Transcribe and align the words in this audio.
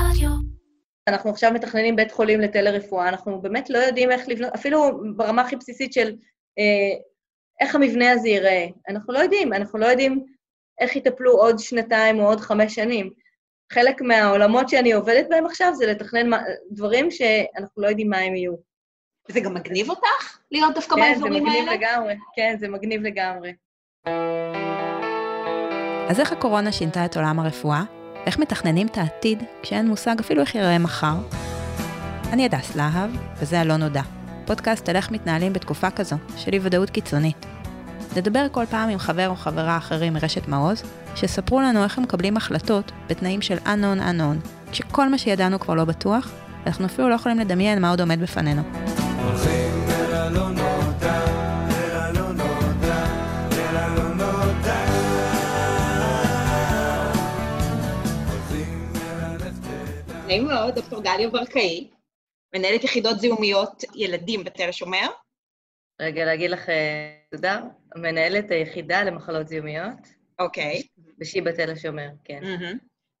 רדיו. 0.00 0.30
אנחנו 1.08 1.30
עכשיו 1.30 1.52
מתכננים 1.52 1.96
בית 1.96 2.12
חולים 2.12 2.40
לטלרפואה, 2.40 3.08
אנחנו 3.08 3.42
באמת 3.42 3.70
לא 3.70 3.78
יודעים 3.78 4.10
איך 4.10 4.28
לבנות, 4.28 4.52
אפילו 4.54 5.00
ברמה 5.16 5.42
הכי 5.42 5.56
בסיסית 5.56 5.92
של 5.92 6.16
אה, 6.58 6.98
איך 7.60 7.74
המבנה 7.74 8.12
הזה 8.12 8.28
ייראה. 8.28 8.66
אנחנו 8.88 9.12
לא 9.12 9.18
יודעים, 9.18 9.52
אנחנו 9.52 9.78
לא 9.78 9.86
יודעים 9.86 10.24
איך 10.80 10.96
יטפלו 10.96 11.32
עוד 11.32 11.58
שנתיים 11.58 12.20
או 12.20 12.26
עוד 12.26 12.40
חמש 12.40 12.74
שנים. 12.74 13.10
חלק 13.72 14.00
מהעולמות 14.00 14.68
שאני 14.68 14.92
עובדת 14.92 15.26
בהם 15.30 15.46
עכשיו 15.46 15.74
זה 15.74 15.86
לתכנן 15.86 16.30
דברים 16.70 17.10
שאנחנו 17.10 17.82
לא 17.82 17.88
יודעים 17.88 18.10
מה 18.10 18.18
הם 18.18 18.34
יהיו. 18.34 18.54
זה 19.28 19.40
גם 19.40 19.54
מגניב 19.54 19.90
אותך 19.90 20.38
להיות 20.50 20.74
דווקא 20.74 20.94
כן, 20.96 21.02
זה 21.02 21.08
באזורים 21.08 21.44
מגניב 21.44 21.68
האלה? 21.68 21.74
לגמרי. 21.74 22.14
כן, 22.36 22.56
זה 22.58 22.68
מגניב 22.68 23.02
לגמרי. 23.02 23.52
אז 26.08 26.20
איך 26.20 26.32
הקורונה 26.32 26.72
שינתה 26.72 27.04
את 27.04 27.16
עולם 27.16 27.40
הרפואה? 27.40 27.95
איך 28.26 28.38
מתכננים 28.38 28.86
את 28.86 28.98
העתיד 28.98 29.42
כשאין 29.62 29.88
מושג 29.88 30.16
אפילו 30.20 30.40
איך 30.40 30.54
ייראה 30.54 30.78
מחר? 30.78 31.14
אני 32.32 32.44
הדס 32.44 32.76
להב, 32.76 33.10
וזה 33.38 33.60
הלא 33.60 33.76
נודע. 33.76 34.02
פודקאסט 34.46 34.88
על 34.88 34.96
איך 34.96 35.10
מתנהלים 35.10 35.52
בתקופה 35.52 35.90
כזו, 35.90 36.16
של 36.36 36.52
אי 36.52 36.58
ודאות 36.62 36.90
קיצונית. 36.90 37.46
נדבר 38.16 38.46
כל 38.52 38.66
פעם 38.70 38.88
עם 38.88 38.98
חבר 38.98 39.28
או 39.28 39.36
חברה 39.36 39.76
אחרים 39.76 40.14
מרשת 40.14 40.48
מעוז, 40.48 40.82
שספרו 41.14 41.60
לנו 41.60 41.84
איך 41.84 41.98
הם 41.98 42.04
מקבלים 42.04 42.36
החלטות 42.36 42.92
בתנאים 43.08 43.42
של 43.42 43.56
unknown 43.56 44.00
unknown, 44.00 44.70
כשכל 44.72 45.08
מה 45.08 45.18
שידענו 45.18 45.60
כבר 45.60 45.74
לא 45.74 45.84
בטוח, 45.84 46.30
ואנחנו 46.64 46.86
אפילו 46.86 47.08
לא 47.08 47.14
יכולים 47.14 47.38
לדמיין 47.38 47.82
מה 47.82 47.90
עוד 47.90 48.00
עומד 48.00 48.20
בפנינו. 48.20 48.62
נעים 60.36 60.48
מאוד, 60.48 60.74
דוקטור 60.74 61.02
גליה 61.02 61.30
ברקאי, 61.30 61.90
מנהלת 62.54 62.84
יחידות 62.84 63.20
זיהומיות 63.20 63.82
ילדים 63.94 64.44
בתל 64.44 64.68
השומר. 64.68 65.06
רגע, 66.00 66.24
להגיד 66.24 66.50
לך 66.50 66.68
אה, 66.68 67.18
תודה. 67.30 67.60
מנהלת 67.96 68.50
היחידה 68.50 69.02
למחלות 69.02 69.48
זיהומיות 69.48 69.98
אוקיי. 70.38 70.82
בשיבא 71.18 71.52
תל 71.52 71.70
השומר, 71.70 72.08
כן. 72.24 72.40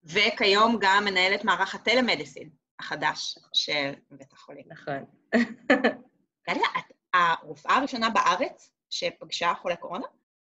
וכיום 0.04 0.78
גם 0.80 1.04
מנהלת 1.04 1.44
מערך 1.44 1.74
הטלמדיסין 1.74 2.50
החדש 2.78 3.38
של 3.52 3.92
בית 4.10 4.32
החולים. 4.32 4.64
נכון. 4.66 5.04
גליה, 6.48 6.68
את 6.78 6.92
הרופאה 7.14 7.76
הראשונה 7.76 8.10
בארץ 8.10 8.70
שפגשה 8.90 9.52
חולה 9.62 9.76
קורונה? 9.76 10.06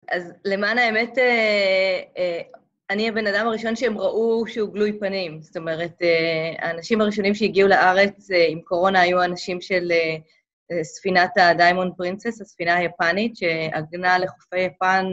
אז 0.08 0.32
למען 0.44 0.78
האמת, 0.78 1.18
אה, 1.18 2.02
אה, 2.16 2.40
אני 2.90 3.08
הבן 3.08 3.26
אדם 3.26 3.46
הראשון 3.46 3.76
שהם 3.76 3.98
ראו 3.98 4.46
שהוא 4.46 4.72
גלוי 4.72 4.98
פנים. 4.98 5.42
זאת 5.42 5.56
אומרת, 5.56 6.02
אה, 6.02 6.66
האנשים 6.66 7.00
הראשונים 7.00 7.34
שהגיעו 7.34 7.68
לארץ 7.68 8.30
אה, 8.30 8.46
עם 8.48 8.60
קורונה 8.60 9.00
היו 9.00 9.24
אנשים 9.24 9.60
של 9.60 9.92
אה, 9.92 10.84
ספינת 10.84 11.30
הדיימונד 11.36 11.92
פרינסס, 11.96 12.40
הספינה 12.40 12.76
היפנית, 12.76 13.36
שעגנה 13.36 14.18
לחופי 14.18 14.60
יפן. 14.60 15.12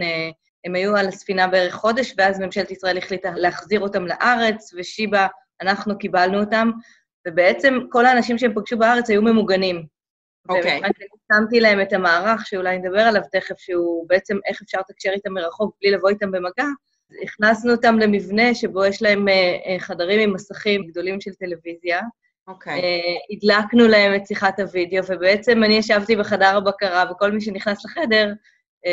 הם 0.66 0.75
היו 0.75 0.95
על 0.95 1.07
הספינה 1.07 1.47
בערך 1.47 1.73
חודש, 1.73 2.13
ואז 2.17 2.39
ממשלת 2.39 2.71
ישראל 2.71 2.97
החליטה 2.97 3.31
להחזיר 3.35 3.79
אותם 3.79 4.05
לארץ, 4.05 4.73
ושיבא, 4.77 5.27
אנחנו 5.61 5.97
קיבלנו 5.97 6.39
אותם, 6.39 6.71
ובעצם 7.27 7.79
כל 7.89 8.05
האנשים 8.05 8.38
שהם 8.38 8.53
פגשו 8.53 8.77
בארץ 8.77 9.09
היו 9.09 9.21
ממוגנים. 9.21 9.85
אוקיי. 10.49 10.77
ומכיוון 10.77 11.17
שמתי 11.33 11.59
להם 11.59 11.81
את 11.81 11.94
המערך, 11.94 12.47
שאולי 12.47 12.77
נדבר 12.77 13.01
עליו 13.01 13.21
תכף, 13.31 13.57
שהוא 13.57 14.09
בעצם 14.09 14.38
איך 14.45 14.61
אפשר 14.61 14.79
לתקשר 14.79 15.09
איתם 15.09 15.33
מרחוק 15.33 15.75
בלי 15.81 15.91
לבוא 15.91 16.09
איתם 16.09 16.31
במגע, 16.31 16.66
הכנסנו 17.23 17.72
אותם 17.72 18.00
למבנה 18.00 18.56
שבו 18.56 18.86
יש 18.86 19.02
להם 19.02 19.28
אה, 19.28 19.58
אה, 19.66 19.80
חדרים 19.80 20.19
עם 20.19 20.33
מסכים 20.33 20.88
גדולים 20.88 21.22
של 21.22 21.33
טלוויזיה. 21.33 22.02
אוקיי. 22.47 22.73
אה, 22.73 23.16
הדלקנו 23.31 23.88
להם 23.88 24.16
את 24.16 24.28
שיחת 24.28 24.59
הוידאו, 24.59 25.03
ובעצם 25.08 25.64
אני 25.64 25.73
ישבתי 25.73 26.16
בחדר 26.16 26.58
הבקרה, 26.58 27.06
וכל 27.11 27.31
מי 27.31 27.41
שנכנס 27.41 27.86
לחדר, 27.86 28.34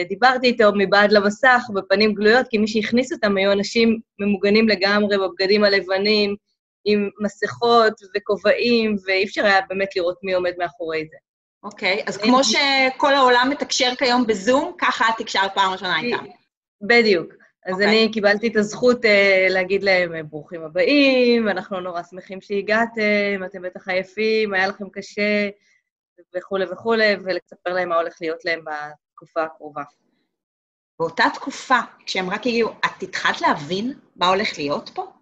דיברתי 0.09 0.47
איתו 0.47 0.71
מבעד 0.79 1.13
למסך, 1.13 1.63
בפנים 1.75 2.15
גלויות, 2.15 2.47
כי 2.51 2.59
מי 2.59 2.69
שהכניס 2.69 3.13
אותם 3.13 3.37
היו 3.37 3.53
אנשים 3.53 4.01
ממוגנים 4.19 4.69
לגמרי 4.69 5.19
בבגדים 5.19 5.65
הלבנים, 5.65 6.37
עם 6.85 7.09
מסכות 7.21 7.93
וכובעים, 8.17 8.97
ואי 9.07 9.25
אפשר 9.25 9.47
היה 9.47 9.61
באמת 9.69 9.97
לראות 9.97 10.17
מי 10.23 10.33
עומד 10.33 10.53
מאחורי 10.59 11.07
זה. 11.11 11.17
אוקיי, 11.63 12.03
אז 12.07 12.17
כמו 12.17 12.41
שכל 12.45 13.15
העולם 13.15 13.49
מתקשר 13.51 13.95
כיום 13.99 14.27
בזום, 14.27 14.73
ככה 14.79 15.05
את 15.09 15.15
תקשרת 15.19 15.55
פעם 15.55 15.73
ראשונה 15.73 16.01
איתם. 16.01 16.25
בדיוק. 16.89 17.40
אז 17.67 17.73
אוקיי. 17.73 17.87
אני 17.87 18.13
קיבלתי 18.13 18.49
את 18.49 18.57
הזכות 18.57 19.05
אה, 19.05 19.47
להגיד 19.51 19.83
להם, 19.83 20.15
אה, 20.15 20.23
ברוכים 20.23 20.63
הבאים, 20.63 21.49
אנחנו 21.49 21.81
נורא 21.81 22.03
שמחים 22.03 22.41
שהגעתם, 22.41 23.45
אתם 23.47 23.63
בטח 23.63 23.89
עייפים, 23.89 24.55
היה 24.55 24.67
לכם 24.67 24.89
קשה, 24.91 25.49
וכולי 26.37 26.65
וכולי, 26.73 27.15
ולספר 27.25 27.73
להם 27.73 27.89
מה 27.89 27.97
הולך 27.97 28.17
להיות 28.21 28.45
להם 28.45 28.65
בתקופה 28.65 29.43
הקרובה. 29.43 29.83
באותה 30.99 31.25
תקופה, 31.35 31.79
כשהם 32.07 32.31
רק 32.31 32.41
הגיעו, 32.41 32.71
את 32.71 33.03
התחלת 33.03 33.41
להבין 33.41 33.93
מה 34.17 34.29
הולך 34.29 34.59
להיות 34.59 34.91
פה? 34.95 35.13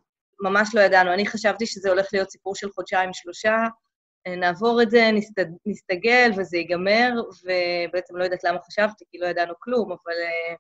ממש 0.41 0.75
לא 0.75 0.81
ידענו. 0.81 1.13
אני 1.13 1.27
חשבתי 1.27 1.67
שזה 1.67 1.89
הולך 1.89 2.07
להיות 2.13 2.31
סיפור 2.31 2.55
של 2.55 2.71
חודשיים-שלושה, 2.71 3.57
אה, 4.27 4.37
נעבור 4.37 4.83
את 4.83 4.91
זה, 4.91 5.11
נסת, 5.13 5.35
נסתגל 5.67 6.31
וזה 6.37 6.57
ייגמר, 6.57 7.11
ובעצם 7.45 8.17
לא 8.17 8.25
יודעת 8.25 8.45
למה 8.45 8.59
חשבתי, 8.67 9.05
כי 9.11 9.19
לא 9.19 9.27
ידענו 9.27 9.55
כלום, 9.59 9.93
אבל 9.93 10.13
אה, 10.13 10.55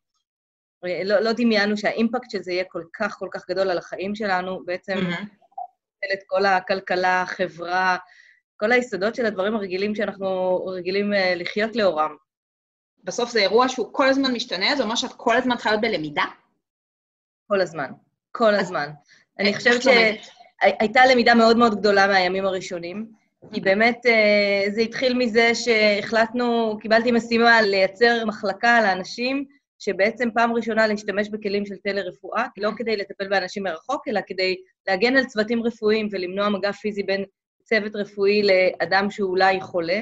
לא, 0.82 1.20
לא 1.20 1.32
דמיינו 1.32 1.76
שהאימפקט 1.76 2.30
של 2.30 2.42
זה 2.42 2.52
יהיה 2.52 2.64
כל 2.64 2.82
כך 2.92 3.16
כל 3.18 3.28
כך 3.32 3.50
גדול 3.50 3.70
על 3.70 3.78
החיים 3.78 4.14
שלנו, 4.14 4.64
בעצם 4.64 4.94
מהמם. 4.94 5.26
את 6.12 6.18
כל 6.26 6.46
הכלכלה, 6.46 7.22
החברה, 7.22 7.96
כל 8.56 8.72
היסודות 8.72 9.14
של 9.14 9.26
הדברים 9.26 9.54
הרגילים 9.54 9.94
שאנחנו 9.94 10.56
רגילים 10.66 11.14
אה, 11.14 11.34
לחיות 11.34 11.76
לאורם. 11.76 12.16
בסוף 13.04 13.30
זה 13.30 13.40
אירוע 13.40 13.68
שהוא 13.68 13.88
כל 13.92 14.08
הזמן 14.08 14.32
משתנה, 14.34 14.76
זה 14.76 14.82
אומר 14.82 14.94
שאת 14.94 15.12
כל 15.16 15.36
הזמן 15.36 15.54
צריכה 15.54 15.70
להיות 15.70 15.82
בלמידה? 15.82 16.24
כל 17.48 17.60
הזמן. 17.60 17.90
כל 18.32 18.54
הזמן. 18.54 18.90
אני 19.38 19.48
איך 19.48 19.56
חושבת? 19.56 19.82
שהייתה 19.82 21.06
למידה 21.06 21.34
מאוד 21.34 21.56
מאוד 21.56 21.78
גדולה 21.78 22.06
מהימים 22.06 22.46
הראשונים, 22.46 23.06
כי 23.52 23.60
באמת 23.60 24.06
אה, 24.06 24.70
זה 24.70 24.80
התחיל 24.80 25.14
מזה 25.14 25.54
שהחלטנו, 25.54 26.78
קיבלתי 26.80 27.12
משימה 27.12 27.62
לייצר 27.62 28.24
מחלקה 28.26 28.80
לאנשים 28.82 29.44
שבעצם 29.78 30.28
פעם 30.34 30.52
ראשונה 30.52 30.86
להשתמש 30.86 31.28
בכלים 31.28 31.66
של 31.66 31.76
טלרפואה, 31.76 32.46
לא 32.56 32.70
כדי 32.76 32.96
לטפל 32.96 33.28
באנשים 33.28 33.62
מרחוק, 33.62 34.08
אלא 34.08 34.20
כדי 34.26 34.56
להגן 34.88 35.16
על 35.16 35.24
צוותים 35.24 35.62
רפואיים 35.62 36.08
ולמנוע 36.10 36.48
מגע 36.48 36.72
פיזי 36.72 37.02
בין 37.02 37.24
צוות 37.64 37.96
רפואי 37.96 38.42
לאדם 38.42 39.10
שהוא 39.10 39.30
אולי 39.30 39.60
חולה. 39.60 40.00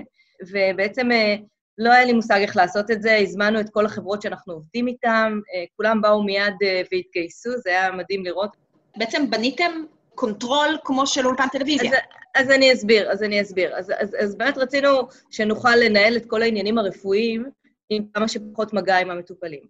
ובעצם 0.51 1.13
אה, 1.13 1.37
לא 1.79 1.93
היה 1.93 2.05
לי 2.05 2.13
מושג 2.13 2.39
איך 2.41 2.57
לעשות 2.57 2.91
את 2.91 3.03
זה, 3.03 3.17
הזמנו 3.17 3.61
את 3.61 3.71
כל 3.71 3.87
החברות 3.87 4.23
שאנחנו 4.23 4.53
עובדים 4.53 4.87
איתן, 4.87 5.33
אה, 5.55 5.65
כולם 5.77 6.01
באו 6.01 6.23
מיד 6.23 6.55
אה, 6.63 6.83
והתגייסו, 6.93 7.51
זה 7.57 7.71
היה 7.71 7.93
מדהים 7.93 8.25
לראות. 8.25 8.51
בעצם 8.97 9.31
בניתם 9.31 9.73
control 10.15 10.79
כמו 10.85 11.07
של 11.07 11.27
אולפן 11.27 11.49
טלוויזיה. 11.53 11.91
אז, 11.91 11.97
אז 12.35 12.51
אני 12.51 12.73
אסביר, 12.73 13.11
אז 13.11 13.23
אני 13.23 13.41
אסביר. 13.41 13.77
אז, 13.77 13.93
אז, 13.99 14.17
אז 14.21 14.37
באמת 14.37 14.59
רצינו 14.59 14.89
שנוכל 15.31 15.77
לנהל 15.77 16.17
את 16.17 16.27
כל 16.27 16.43
העניינים 16.43 16.79
הרפואיים 16.79 17.45
עם 17.91 18.05
כמה 18.13 18.29
שפחות 18.29 18.73
מגע 18.73 18.97
עם 18.99 19.11
המטופלים. 19.11 19.63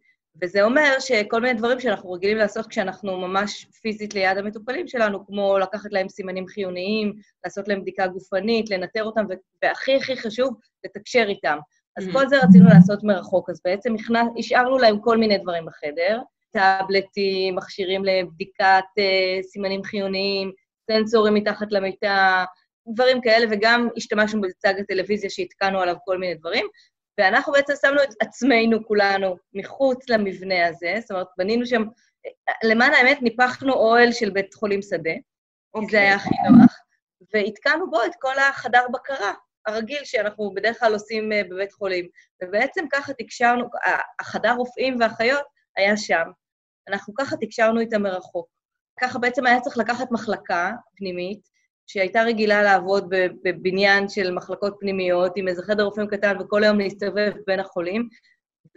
וזה 0.43 0.63
אומר 0.63 0.97
שכל 1.01 1.41
מיני 1.41 1.59
דברים 1.59 1.81
שאנחנו 1.81 2.13
רגילים 2.13 2.37
לעשות 2.37 2.67
כשאנחנו 2.67 3.17
ממש 3.17 3.67
פיזית 3.83 4.15
ליד 4.15 4.39
המטופלים 4.39 4.89
שלנו, 4.89 5.27
כמו 5.27 5.59
לקחת 5.59 5.93
להם 5.93 6.09
סימנים 6.09 6.47
חיוניים, 6.47 7.15
לעשות 7.45 7.69
להם 7.69 7.81
בדיקה 7.81 8.07
גופנית, 8.07 8.71
לנטר 8.71 9.05
אותם, 9.05 9.25
והכי 9.63 9.97
הכי 9.97 10.17
חשוב, 10.17 10.55
לתקשר 10.85 11.25
איתם. 11.29 11.59
אז 11.97 12.09
Mhm. 12.09 12.13
כל 12.13 12.29
זה 12.29 12.37
רצינו 12.39 12.69
לעשות 12.69 13.05
מרחוק, 13.05 13.51
אז 13.51 13.61
בעצם 13.65 13.95
השארנו 14.39 14.79
להם 14.79 15.01
כל 15.01 15.19
מיני 15.19 15.39
דברים 15.39 15.67
בחדר, 15.67 16.21
טאבלטים, 16.51 17.57
מכשירים 17.57 18.05
לבדיקת 18.05 18.85
uh, 19.01 19.43
סימנים 19.43 19.85
חיוניים, 19.85 20.53
סנסורים 20.91 21.35
מתחת 21.35 21.73
למיטה, 21.73 22.45
דברים 22.95 23.21
כאלה, 23.21 23.47
וגם 23.51 23.89
השתמשנו 23.97 24.41
בצג 24.41 24.75
הטלוויזיה 24.81 25.31
שהתקנו 25.31 25.81
עליו 25.81 25.95
כל 26.05 26.19
מיני 26.19 26.35
דברים, 26.35 26.67
ואנחנו 27.19 27.53
בעצם 27.53 27.73
שמנו 27.81 28.03
את 28.03 28.15
עצמנו 28.21 28.87
כולנו 28.87 29.37
מחוץ 29.55 30.09
למבנה 30.09 30.67
הזה, 30.67 30.95
זאת 31.01 31.11
אומרת, 31.11 31.27
בנינו 31.39 31.67
שם, 31.67 31.83
למען 32.65 32.93
האמת, 32.93 33.23
ניפחנו 33.23 33.73
אוהל 33.73 34.13
של 34.13 34.31
בית 34.31 34.55
חולים 34.55 34.83
שדה, 34.83 35.15
כי 35.81 35.87
זה 35.91 36.01
היה 36.01 36.15
הכי 36.15 36.29
נוח, 36.51 36.79
והתקנו 37.35 37.91
בו 37.91 38.05
את 38.05 38.13
כל 38.21 38.39
החדר 38.39 38.87
בקרה 38.93 39.33
הרגיל 39.67 40.05
שאנחנו 40.05 40.55
בדרך 40.55 40.81
כלל 40.81 40.93
עושים 40.93 41.33
אה, 41.33 41.43
בבית 41.51 41.73
חולים. 41.73 42.09
ובעצם 42.43 42.85
ככה 42.93 43.13
תקשרנו, 43.13 43.65
החדר 44.21 44.53
רופאים 44.53 44.97
ואחיות 45.01 45.45
היה 45.77 45.97
שם. 45.97 46.25
אנחנו 46.89 47.15
ככה 47.15 47.37
תקשרנו 47.37 47.81
איתם 47.81 48.03
מרחוק. 48.03 48.49
ככה 49.01 49.19
בעצם 49.19 49.47
היה 49.47 49.61
צריך 49.61 49.79
לקחת 49.79 50.11
מחלקה 50.11 50.71
פנימית, 50.97 51.49
שהייתה 51.87 52.23
רגילה 52.23 52.63
לעבוד 52.63 53.15
בבניין 53.45 54.09
של 54.09 54.35
מחלקות 54.35 54.77
פנימיות, 54.81 55.33
עם 55.37 55.49
איזה 55.49 55.63
חדר 55.63 55.83
רופאים 55.83 56.07
קטן, 56.07 56.37
וכל 56.41 56.65
היום 56.65 56.79
להסתובב 56.79 57.33
בין 57.47 57.61
החולים, 57.61 58.09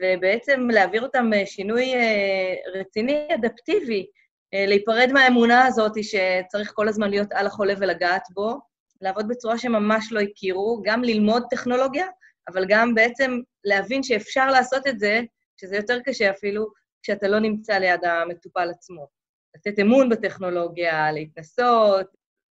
ובעצם 0.02 0.68
להעביר 0.70 1.02
אותם 1.02 1.30
אה, 1.34 1.46
שינוי 1.46 1.94
אה, 1.96 2.56
רציני, 2.76 3.28
אדפטיבי, 3.36 4.06
אה, 4.54 4.66
להיפרד 4.66 5.10
מהאמונה 5.14 5.66
הזאת 5.66 5.92
שצריך 6.04 6.72
כל 6.74 6.88
הזמן 6.88 7.10
להיות 7.10 7.32
על 7.32 7.48
החולה 7.48 7.74
ולגעת 7.80 8.24
בו, 8.34 8.60
לעבוד 9.02 9.28
בצורה 9.28 9.58
שממש 9.58 10.12
לא 10.12 10.20
הכירו, 10.20 10.82
גם 10.84 11.04
ללמוד 11.04 11.44
טכנולוגיה, 11.50 12.08
אבל 12.48 12.66
גם 12.68 12.96
בעצם 12.96 13.40
להבין 13.64 14.04
שאפשר 14.04 14.48
לעשות 14.52 14.88
את 14.88 15.00
זה, 15.00 15.22
שזה 15.58 15.76
יותר 15.76 16.00
קשה 16.06 16.30
אפילו, 16.30 16.68
כשאתה 17.04 17.28
לא 17.28 17.40
נמצא 17.40 17.74
ליד 17.74 18.06
המטופל 18.06 18.70
עצמו. 18.70 19.08
לתת 19.56 19.80
אמון 19.80 20.10
בטכנולוגיה, 20.10 21.12
להתנסות, 21.12 22.08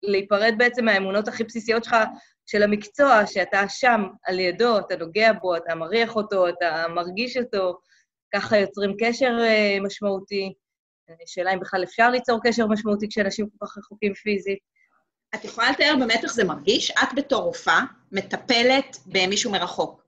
להיפרד 0.06 0.55
בעצם 0.59 0.85
מהאמונות 0.85 1.29
הכי 1.29 1.45
בסיסיות 1.45 1.85
שלך 1.85 1.97
של 2.47 2.62
המקצוע, 2.62 3.27
שאתה 3.27 3.65
שם 3.69 4.03
על 4.25 4.41
ידו, 4.41 4.79
אתה 4.79 4.97
נוגע 4.97 5.33
בו, 5.33 5.56
אתה 5.56 5.75
מריח 5.75 6.17
אותו, 6.17 6.49
אתה 6.49 6.85
מרגיש 6.95 7.37
אותו, 7.37 7.79
ככה 8.35 8.59
יוצרים 8.59 8.95
קשר 9.01 9.37
אה, 9.41 9.79
משמעותי. 9.81 10.53
שאלה 11.27 11.55
אם 11.55 11.61
בכלל 11.61 11.85
אפשר 11.85 12.11
ליצור 12.11 12.41
קשר 12.45 12.67
משמעותי 12.67 13.09
כשאנשים 13.09 13.49
כל 13.49 13.67
כך 13.67 13.79
רחוקים 13.79 14.15
פיזית. 14.15 14.59
את 15.35 15.45
יכולה 15.45 15.71
לתאר 15.71 15.95
באמת 15.99 16.21
איך 16.23 16.33
זה 16.33 16.45
מרגיש? 16.45 16.91
את 16.91 17.09
בתור 17.17 17.43
רופאה 17.43 17.81
מטפלת 18.12 18.97
במישהו 19.06 19.53
מרחוק. 19.53 20.05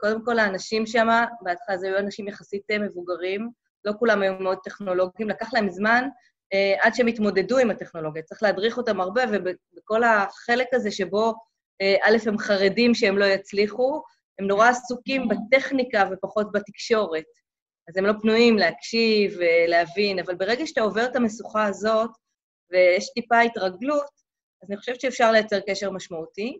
קודם 0.00 0.24
כל, 0.24 0.38
האנשים 0.38 0.86
שם, 0.86 1.08
בהתחלה 1.42 1.78
זה 1.78 1.86
היו 1.86 1.98
אנשים 1.98 2.28
יחסית 2.28 2.62
אה, 2.70 2.78
מבוגרים, 2.78 3.50
לא 3.84 3.92
כולם 3.98 4.22
היו 4.22 4.38
מאוד 4.38 4.58
טכנולוגיים, 4.64 5.28
לקח 5.28 5.54
להם 5.54 5.70
זמן 5.70 6.04
אה, 6.04 6.08
עד 6.80 6.94
שהם 6.94 7.06
התמודדו 7.06 7.58
עם 7.58 7.70
הטכנולוגיה. 7.70 8.22
צריך 8.22 8.42
להדריך 8.42 8.78
אותם 8.78 9.00
הרבה, 9.00 9.22
ובכל 9.32 10.02
החלק 10.04 10.66
הזה 10.72 10.90
שבו, 10.90 11.34
אה, 11.80 11.96
א', 12.02 12.16
הם 12.28 12.38
חרדים 12.38 12.94
שהם 12.94 13.18
לא 13.18 13.24
יצליחו, 13.24 14.02
הם 14.38 14.46
נורא 14.46 14.68
עסוקים 14.68 15.28
בטכניקה 15.28 16.04
ופחות 16.12 16.52
בתקשורת. 16.52 17.24
אז 17.88 17.96
הם 17.96 18.06
לא 18.06 18.12
פנויים 18.22 18.58
להקשיב 18.58 19.38
ולהבין, 19.38 20.18
אבל 20.18 20.34
ברגע 20.34 20.66
שאתה 20.66 20.80
עובר 20.80 21.04
את 21.04 21.16
המשוכה 21.16 21.66
הזאת, 21.66 22.10
ויש 22.70 23.10
טיפה 23.14 23.40
התרגלות, 23.40 24.10
אז 24.62 24.70
אני 24.70 24.76
חושבת 24.76 25.00
שאפשר 25.00 25.32
לייצר 25.32 25.60
קשר 25.60 25.90
משמעותי. 25.90 26.58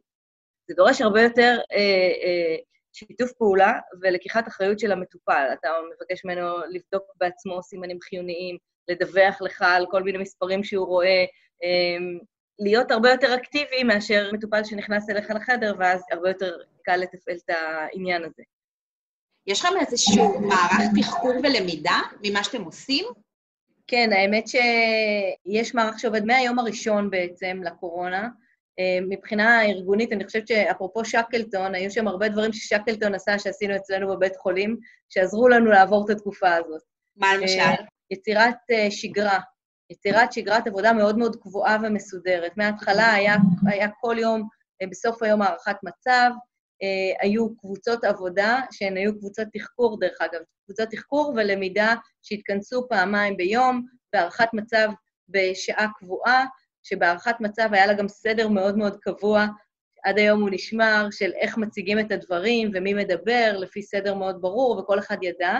זה 0.68 0.74
דורש 0.74 1.00
הרבה 1.00 1.22
יותר 1.22 1.58
אה, 1.72 1.78
אה, 1.78 2.56
שיתוף 2.92 3.32
פעולה 3.32 3.72
ולקיחת 4.02 4.48
אחריות 4.48 4.78
של 4.78 4.92
המטופל. 4.92 5.46
אתה 5.52 5.68
מבקש 5.94 6.24
ממנו 6.24 6.58
לבדוק 6.58 7.02
בעצמו 7.16 7.62
סימנים 7.62 7.98
חיוניים, 8.00 8.56
לדווח 8.90 9.42
לך 9.42 9.62
על 9.62 9.86
כל 9.90 10.02
מיני 10.02 10.18
מספרים 10.18 10.64
שהוא 10.64 10.86
רואה, 10.86 11.24
אה, 11.64 11.98
להיות 12.58 12.90
הרבה 12.90 13.10
יותר 13.10 13.34
אקטיבי 13.34 13.82
מאשר 13.82 14.30
מטופל 14.32 14.64
שנכנס 14.64 15.10
אליך 15.10 15.30
לחדר, 15.30 15.74
ואז 15.78 16.02
הרבה 16.12 16.28
יותר 16.28 16.56
קל 16.82 16.96
לתפעל 16.96 17.36
את 17.44 17.50
העניין 17.50 18.24
הזה. 18.24 18.42
יש 19.46 19.64
לכם 19.64 19.74
איזשהו 19.80 20.40
מערך 20.40 20.82
תחקור 21.00 21.32
ולמידה 21.42 22.00
ממה 22.22 22.44
שאתם 22.44 22.62
עושים? 22.62 23.04
כן, 23.86 24.10
האמת 24.12 24.44
שיש 24.48 25.74
מערך 25.74 25.98
שעובד 25.98 26.24
מהיום 26.24 26.58
הראשון 26.58 27.10
בעצם 27.10 27.60
לקורונה. 27.64 28.28
אה, 28.78 28.98
מבחינה 29.08 29.64
ארגונית, 29.64 30.12
אני 30.12 30.24
חושבת 30.24 30.48
שאפרופו 30.48 31.04
שקלטון, 31.04 31.74
היו 31.74 31.90
שם 31.90 32.08
הרבה 32.08 32.28
דברים 32.28 32.52
ששקלטון 32.52 33.14
עשה, 33.14 33.38
שעשינו 33.38 33.76
אצלנו 33.76 34.08
בבית 34.08 34.36
חולים, 34.36 34.76
שעזרו 35.08 35.48
לנו 35.48 35.70
לעבור 35.70 36.04
את 36.04 36.10
התקופה 36.10 36.54
הזאת. 36.54 36.82
מה 37.16 37.36
למשל? 37.36 37.82
אה, 38.12 38.16
יצירת 38.16 38.56
אה, 38.70 38.90
שגרה, 38.90 39.38
יצירת 39.90 40.32
שגרת 40.32 40.66
עבודה 40.66 40.92
מאוד 40.92 41.18
מאוד 41.18 41.36
קבועה 41.36 41.76
ומסודרת. 41.82 42.56
מההתחלה 42.56 43.12
היה, 43.12 43.36
היה 43.66 43.88
כל 44.00 44.16
יום, 44.18 44.48
בסוף 44.90 45.22
היום 45.22 45.42
הערכת 45.42 45.76
מצב, 45.82 46.30
היו 47.20 47.56
קבוצות 47.56 48.04
עבודה, 48.04 48.60
שהן 48.70 48.96
היו 48.96 49.18
קבוצות 49.18 49.48
תחקור, 49.52 50.00
דרך 50.00 50.18
אגב, 50.20 50.40
קבוצות 50.64 50.88
תחקור 50.90 51.32
ולמידה 51.36 51.94
שהתכנסו 52.22 52.86
פעמיים 52.88 53.36
ביום, 53.36 53.86
בהערכת 54.12 54.48
מצב 54.52 54.88
בשעה 55.28 55.86
קבועה, 55.98 56.46
שבהערכת 56.82 57.34
מצב 57.40 57.68
היה 57.72 57.86
לה 57.86 57.94
גם 57.94 58.08
סדר 58.08 58.48
מאוד 58.48 58.76
מאוד 58.76 58.96
קבוע, 59.00 59.46
עד 60.04 60.18
היום 60.18 60.40
הוא 60.40 60.50
נשמר, 60.52 61.08
של 61.10 61.32
איך 61.40 61.58
מציגים 61.58 61.98
את 61.98 62.12
הדברים 62.12 62.70
ומי 62.74 62.94
מדבר, 62.94 63.56
לפי 63.58 63.82
סדר 63.82 64.14
מאוד 64.14 64.40
ברור, 64.40 64.78
וכל 64.78 64.98
אחד 64.98 65.16
ידע. 65.22 65.58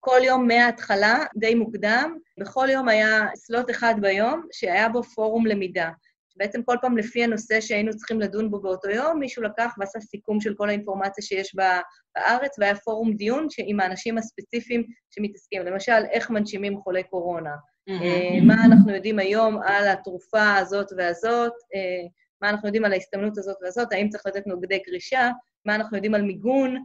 כל 0.00 0.18
יום 0.24 0.46
מההתחלה, 0.46 1.24
די 1.36 1.54
מוקדם, 1.54 2.16
בכל 2.40 2.66
יום 2.70 2.88
היה 2.88 3.26
סלוט 3.34 3.70
אחד 3.70 3.94
ביום 4.00 4.46
שהיה 4.52 4.88
בו 4.88 5.02
פורום 5.02 5.46
למידה. 5.46 5.90
בעצם 6.36 6.62
כל 6.62 6.76
פעם 6.80 6.96
לפי 6.96 7.24
הנושא 7.24 7.60
שהיינו 7.60 7.96
צריכים 7.96 8.20
לדון 8.20 8.50
בו 8.50 8.60
באותו 8.60 8.90
יום, 8.90 9.18
מישהו 9.18 9.42
לקח 9.42 9.74
ועשה 9.78 10.00
סיכום 10.00 10.40
של 10.40 10.54
כל 10.54 10.68
האינפורמציה 10.68 11.24
שיש 11.24 11.54
בארץ, 11.54 12.58
והיה 12.58 12.74
פורום 12.74 13.16
דיון 13.16 13.46
עם 13.58 13.80
האנשים 13.80 14.18
הספציפיים 14.18 14.84
שמתעסקים. 15.10 15.62
למשל, 15.62 16.04
איך 16.10 16.30
מנשימים 16.30 16.80
חולי 16.80 17.02
קורונה, 17.02 17.54
mm-hmm. 17.90 18.44
מה 18.46 18.54
אנחנו 18.64 18.94
יודעים 18.94 19.18
היום 19.18 19.62
על 19.62 19.88
התרופה 19.88 20.54
הזאת 20.54 20.86
והזאת, 20.96 21.52
אה, 21.74 22.08
מה 22.42 22.50
אנחנו 22.50 22.68
יודעים 22.68 22.84
על 22.84 22.92
ההסתמנות 22.92 23.38
הזאת 23.38 23.56
והזאת, 23.62 23.92
האם 23.92 24.08
צריך 24.08 24.26
לתת 24.26 24.46
נוגדי 24.46 24.82
קרישה, 24.82 25.30
מה 25.64 25.74
אנחנו 25.74 25.96
יודעים 25.96 26.14
על 26.14 26.22
מיגון, 26.22 26.76
אה, 26.76 26.82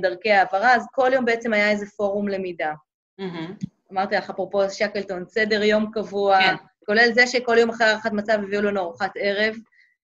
דרכי 0.00 0.32
העברה, 0.32 0.74
אז 0.74 0.86
כל 0.92 1.10
יום 1.12 1.24
בעצם 1.24 1.52
היה 1.52 1.70
איזה 1.70 1.86
פורום 1.96 2.28
למידה. 2.28 2.72
Mm-hmm. 3.20 3.66
אמרתי 3.92 4.16
לך, 4.16 4.30
אפרופו 4.30 4.70
שקלטון, 4.70 5.24
סדר 5.28 5.62
יום 5.62 5.90
קבוע, 5.92 6.40
כן. 6.40 6.54
כולל 6.86 7.12
זה 7.12 7.26
שכל 7.26 7.58
יום 7.58 7.70
אחרי 7.70 7.86
הארכת 7.86 8.12
מצב 8.12 8.32
הביאו 8.32 8.62
לנו 8.62 8.80
ארוחת 8.80 9.10
ערב. 9.14 9.56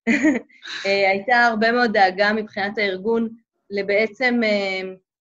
אה, 0.87 1.11
הייתה 1.11 1.37
הרבה 1.37 1.73
מאוד 1.73 1.93
דאגה 1.93 2.33
מבחינת 2.33 2.79
הארגון 2.79 3.29
לבעצם 3.71 4.41
אה, 4.45 4.81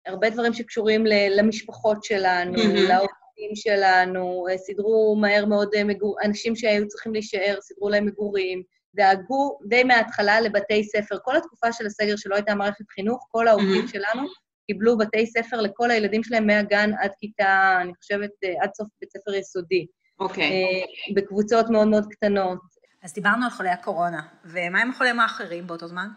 הרבה 0.06 0.30
דברים 0.30 0.54
שקשורים 0.54 1.06
למשפחות 1.30 2.04
שלנו, 2.04 2.54
לעובדים 2.90 3.56
שלנו, 3.56 4.48
אה, 4.52 4.58
סידרו 4.58 5.16
מהר 5.22 5.46
מאוד 5.46 5.84
מגור... 5.86 6.18
אנשים 6.24 6.56
שהיו 6.56 6.88
צריכים 6.88 7.14
להישאר, 7.14 7.58
סידרו 7.62 7.90
להם 7.90 8.06
מגורים, 8.06 8.64
דאגו 8.96 9.60
די 9.68 9.84
מההתחלה 9.84 10.42
לבתי 10.42 10.84
ספר. 10.84 11.18
כל 11.24 11.38
התקופה 11.38 11.72
של 11.72 11.86
הסגר 11.86 12.16
שלא 12.16 12.36
הייתה 12.36 12.56
מערכת 12.56 12.90
חינוך, 12.90 13.28
כל 13.32 13.48
העובדים 13.48 13.88
שלנו 13.88 14.28
קיבלו 14.68 14.98
בתי 14.98 15.26
ספר 15.26 15.62
לכל 15.62 15.92
הילדים 15.92 16.24
שלהם 16.24 16.48
מהגן 16.48 16.92
עד 17.00 17.12
כיתה, 17.20 17.78
אני 17.82 17.96
חושבת, 17.96 18.32
עד 18.62 18.70
סוף 18.74 18.88
בית 19.02 19.12
ספר 19.12 19.34
יסודי. 19.34 19.86
אוקיי. 20.20 20.44
Okay. 20.44 20.52
אה, 20.52 21.16
בקבוצות 21.16 21.70
מאוד 21.70 21.88
מאוד 21.88 22.06
קטנות. 22.12 22.60
אז 23.04 23.14
דיברנו 23.14 23.46
על 23.46 23.50
חולי 23.50 23.70
הקורונה, 23.70 24.22
ומה 24.46 24.82
עם 24.82 24.90
החולים 24.90 25.20
האחרים 25.20 25.68
באותו 25.68 25.88
זמן? 25.88 26.08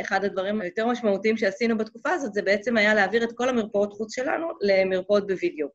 אחד 0.00 0.24
הדברים 0.24 0.60
היותר 0.60 0.86
משמעותיים 0.86 1.36
שעשינו 1.36 1.78
בתקופה 1.78 2.10
הזאת, 2.10 2.34
זה 2.34 2.42
בעצם 2.42 2.76
היה 2.76 2.94
להעביר 2.94 3.24
את 3.24 3.32
כל 3.34 3.48
המרפאות 3.48 3.92
חוץ 3.92 4.14
שלנו 4.14 4.48
למרפאות 4.60 5.26
בווידאו. 5.26 5.68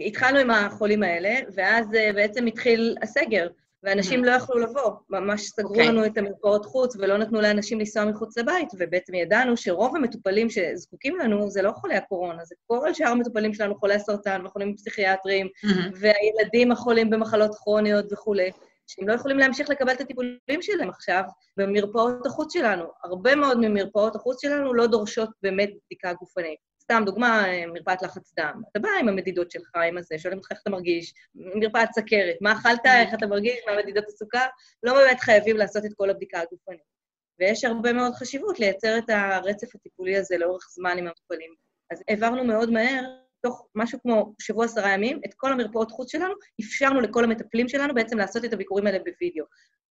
התחלנו 0.00 0.38
עם 0.38 0.50
החולים 0.50 1.02
האלה, 1.02 1.34
ואז 1.54 1.94
אה, 1.94 2.12
בעצם 2.12 2.46
התחיל 2.46 2.96
הסגר. 3.02 3.48
ואנשים 3.84 4.24
לא 4.24 4.30
יכלו 4.30 4.58
לבוא. 4.58 4.90
ממש 5.10 5.42
סגרו 5.42 5.68
okay. 5.68 5.78
אוקיי. 5.78 5.88
לנו 5.88 6.06
את 6.06 6.18
המרפאות 6.18 6.66
חוץ 6.66 6.96
ולא 6.96 7.18
נתנו 7.18 7.40
לאנשים 7.40 7.78
לנסוע 7.78 8.04
מחוץ 8.04 8.38
לבית, 8.38 8.68
ובעצם 8.78 9.14
ידענו 9.14 9.56
שרוב 9.56 9.96
המטופלים 9.96 10.50
שזקוקים 10.50 11.18
לנו 11.18 11.50
זה 11.50 11.62
לא 11.62 11.72
חולי 11.72 11.96
הקורונה, 11.96 12.44
זה 12.44 12.54
כל 12.66 12.94
שאר 12.94 13.08
המטופלים 13.08 13.54
שלנו, 13.54 13.74
חולי 13.74 13.98
סרטן 13.98 14.46
וחולים 14.46 14.76
פסיכיאטריים, 14.76 15.46
mm-hmm. 15.46 15.98
והילדים 16.00 16.72
החולים 16.72 17.10
במחלות 17.10 17.50
כרוניות 17.54 18.12
וכולי, 18.12 18.50
שהם 18.86 19.08
לא 19.08 19.12
יכולים 19.12 19.38
להמשיך 19.38 19.70
לקבל 19.70 19.92
את 19.92 20.00
הטיפולים 20.00 20.60
שלהם 20.60 20.88
עכשיו 20.88 21.22
במרפאות 21.56 22.26
החוץ 22.26 22.52
שלנו. 22.52 22.84
הרבה 23.04 23.36
מאוד 23.36 23.58
ממרפאות 23.60 24.16
החוץ 24.16 24.42
שלנו 24.42 24.74
לא 24.74 24.86
דורשות 24.86 25.30
באמת 25.42 25.70
בדיקה 25.86 26.12
גופנית. 26.12 26.73
סתם 26.84 27.02
דוגמה, 27.06 27.44
מרפאת 27.66 28.02
לחץ 28.02 28.32
דם. 28.38 28.62
אתה 28.70 28.78
בא 28.78 28.88
עם 29.00 29.08
המדידות 29.08 29.50
שלך, 29.50 29.76
עם 29.88 29.98
הזה, 29.98 30.18
שואלים 30.18 30.38
אותך 30.38 30.52
איך 30.52 30.60
אתה 30.62 30.70
מרגיש, 30.70 31.14
מרפאת 31.34 31.88
סכרת, 31.92 32.36
מה 32.40 32.52
אכלת, 32.52 32.86
איך 32.86 33.14
אתה 33.14 33.26
מרגיש, 33.26 33.58
מה 33.66 33.76
מדידות 33.76 34.04
הסוכר, 34.08 34.46
לא 34.82 34.94
באמת 34.94 35.20
חייבים 35.20 35.56
לעשות 35.56 35.84
את 35.84 35.90
כל 35.96 36.10
הבדיקה 36.10 36.40
הגופנית. 36.40 36.94
ויש 37.38 37.64
הרבה 37.64 37.92
מאוד 37.92 38.14
חשיבות 38.14 38.60
לייצר 38.60 38.98
את 38.98 39.10
הרצף 39.10 39.74
הטיפולי 39.74 40.16
הזה 40.16 40.36
לאורך 40.38 40.68
זמן 40.70 40.98
עם 40.98 41.06
המטופלים. 41.06 41.54
אז 41.90 42.02
העברנו 42.08 42.44
מאוד 42.44 42.70
מהר, 42.70 43.04
תוך 43.42 43.66
משהו 43.74 43.98
כמו 44.02 44.34
שבוע 44.38 44.64
עשרה 44.64 44.90
ימים, 44.90 45.20
את 45.26 45.34
כל 45.34 45.52
המרפאות 45.52 45.90
חוץ 45.90 46.12
שלנו, 46.12 46.34
אפשרנו 46.60 47.00
לכל 47.00 47.24
המטפלים 47.24 47.68
שלנו 47.68 47.94
בעצם 47.94 48.18
לעשות 48.18 48.44
את 48.44 48.52
הביקורים 48.52 48.86
האלה 48.86 48.98
בווידאו. 48.98 49.44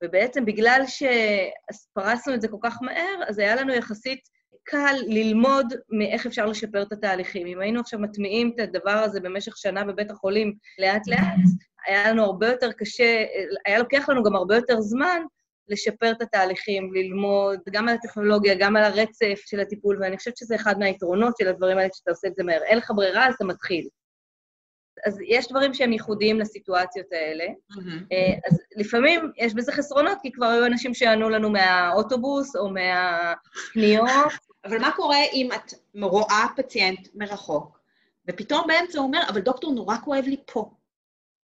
ובעצם 0.03 0.45
בגלל 0.45 0.81
שפרסנו 0.88 2.33
את 2.33 2.41
זה 2.41 2.48
כל 2.48 2.57
כך 2.63 2.81
מהר, 2.81 3.24
אז 3.27 3.39
היה 3.39 3.55
לנו 3.55 3.74
יחסית 3.74 4.29
קל 4.63 4.96
ללמוד 5.08 5.74
מאיך 5.89 6.25
אפשר 6.25 6.46
לשפר 6.46 6.82
את 6.82 6.91
התהליכים. 6.91 7.48
אם 7.48 7.60
היינו 7.60 7.80
עכשיו 7.80 8.00
מטמיעים 8.00 8.51
את 8.56 8.60
הדבר 8.60 8.91
הזה 8.91 9.20
במשך 9.20 9.58
שנה 9.58 9.84
בבית 9.84 10.12
החולים 10.12 10.53
לאט-לאט, 10.80 11.39
היה 11.88 12.12
לנו 12.12 12.24
הרבה 12.24 12.48
יותר 12.48 12.72
קשה, 12.72 13.25
היה 13.65 13.80
לוקח 13.80 14.10
לנו 14.10 14.24
גם 14.24 14.36
הרבה 14.36 14.56
יותר 14.56 14.82
זמן 14.82 15.22
לשפר 15.68 16.12
את 16.12 16.22
התהליכים, 16.22 16.94
ללמוד 16.94 17.60
גם 17.72 17.88
על 17.88 17.96
הטכנולוגיה, 17.96 18.56
גם 18.60 18.75
על 18.75 18.84
הרצף 18.84 19.41
של 19.46 19.60
הטיפול, 19.60 19.98
ואני 20.01 20.18
חושבת 20.18 20.38
שזה 20.38 20.56
אחד 20.56 20.80
מהיתרונות 20.80 21.38
של 21.38 21.48
הדברים 21.48 21.77
האלה, 21.77 21.89
שאתה 21.94 22.12
עושה 22.12 22.27
את 22.27 22.36
זה 22.36 22.44
מהר. 22.44 22.63
אין 22.63 22.77
לך 22.77 22.91
ברירה, 22.96 23.27
אז 23.27 23.34
אתה 23.34 23.46
מתחיל. 23.46 23.88
אז 25.06 25.20
יש 25.27 25.50
דברים 25.50 25.74
שהם 25.74 25.94
ייחודיים 25.94 26.39
לסיטואציות 26.39 27.06
האלה. 27.12 27.46
Mm-hmm. 27.46 28.50
אז 28.51 28.60
לפעמים 28.75 29.32
יש 29.38 29.53
בזה 29.53 29.72
חסרונות, 29.72 30.18
כי 30.22 30.32
כבר 30.32 30.46
היו 30.46 30.65
אנשים 30.65 30.94
שענו 30.94 31.30
לנו 31.30 31.50
מהאוטובוס 31.50 32.56
או 32.56 32.70
מהקניות. 32.70 34.10
אבל 34.65 34.77
מה 34.77 34.91
קורה 34.96 35.18
אם 35.34 35.50
את 35.56 35.74
רואה 36.01 36.46
פציינט 36.56 37.08
מרחוק, 37.13 37.80
ופתאום 38.27 38.68
באמצע 38.68 39.00
הוא 39.00 39.08
אומר, 39.08 39.22
אבל 39.30 39.41
דוקטור, 39.41 39.74
נורא 39.74 39.96
כואב 40.03 40.24
לי 40.27 40.38
פה. 40.46 40.72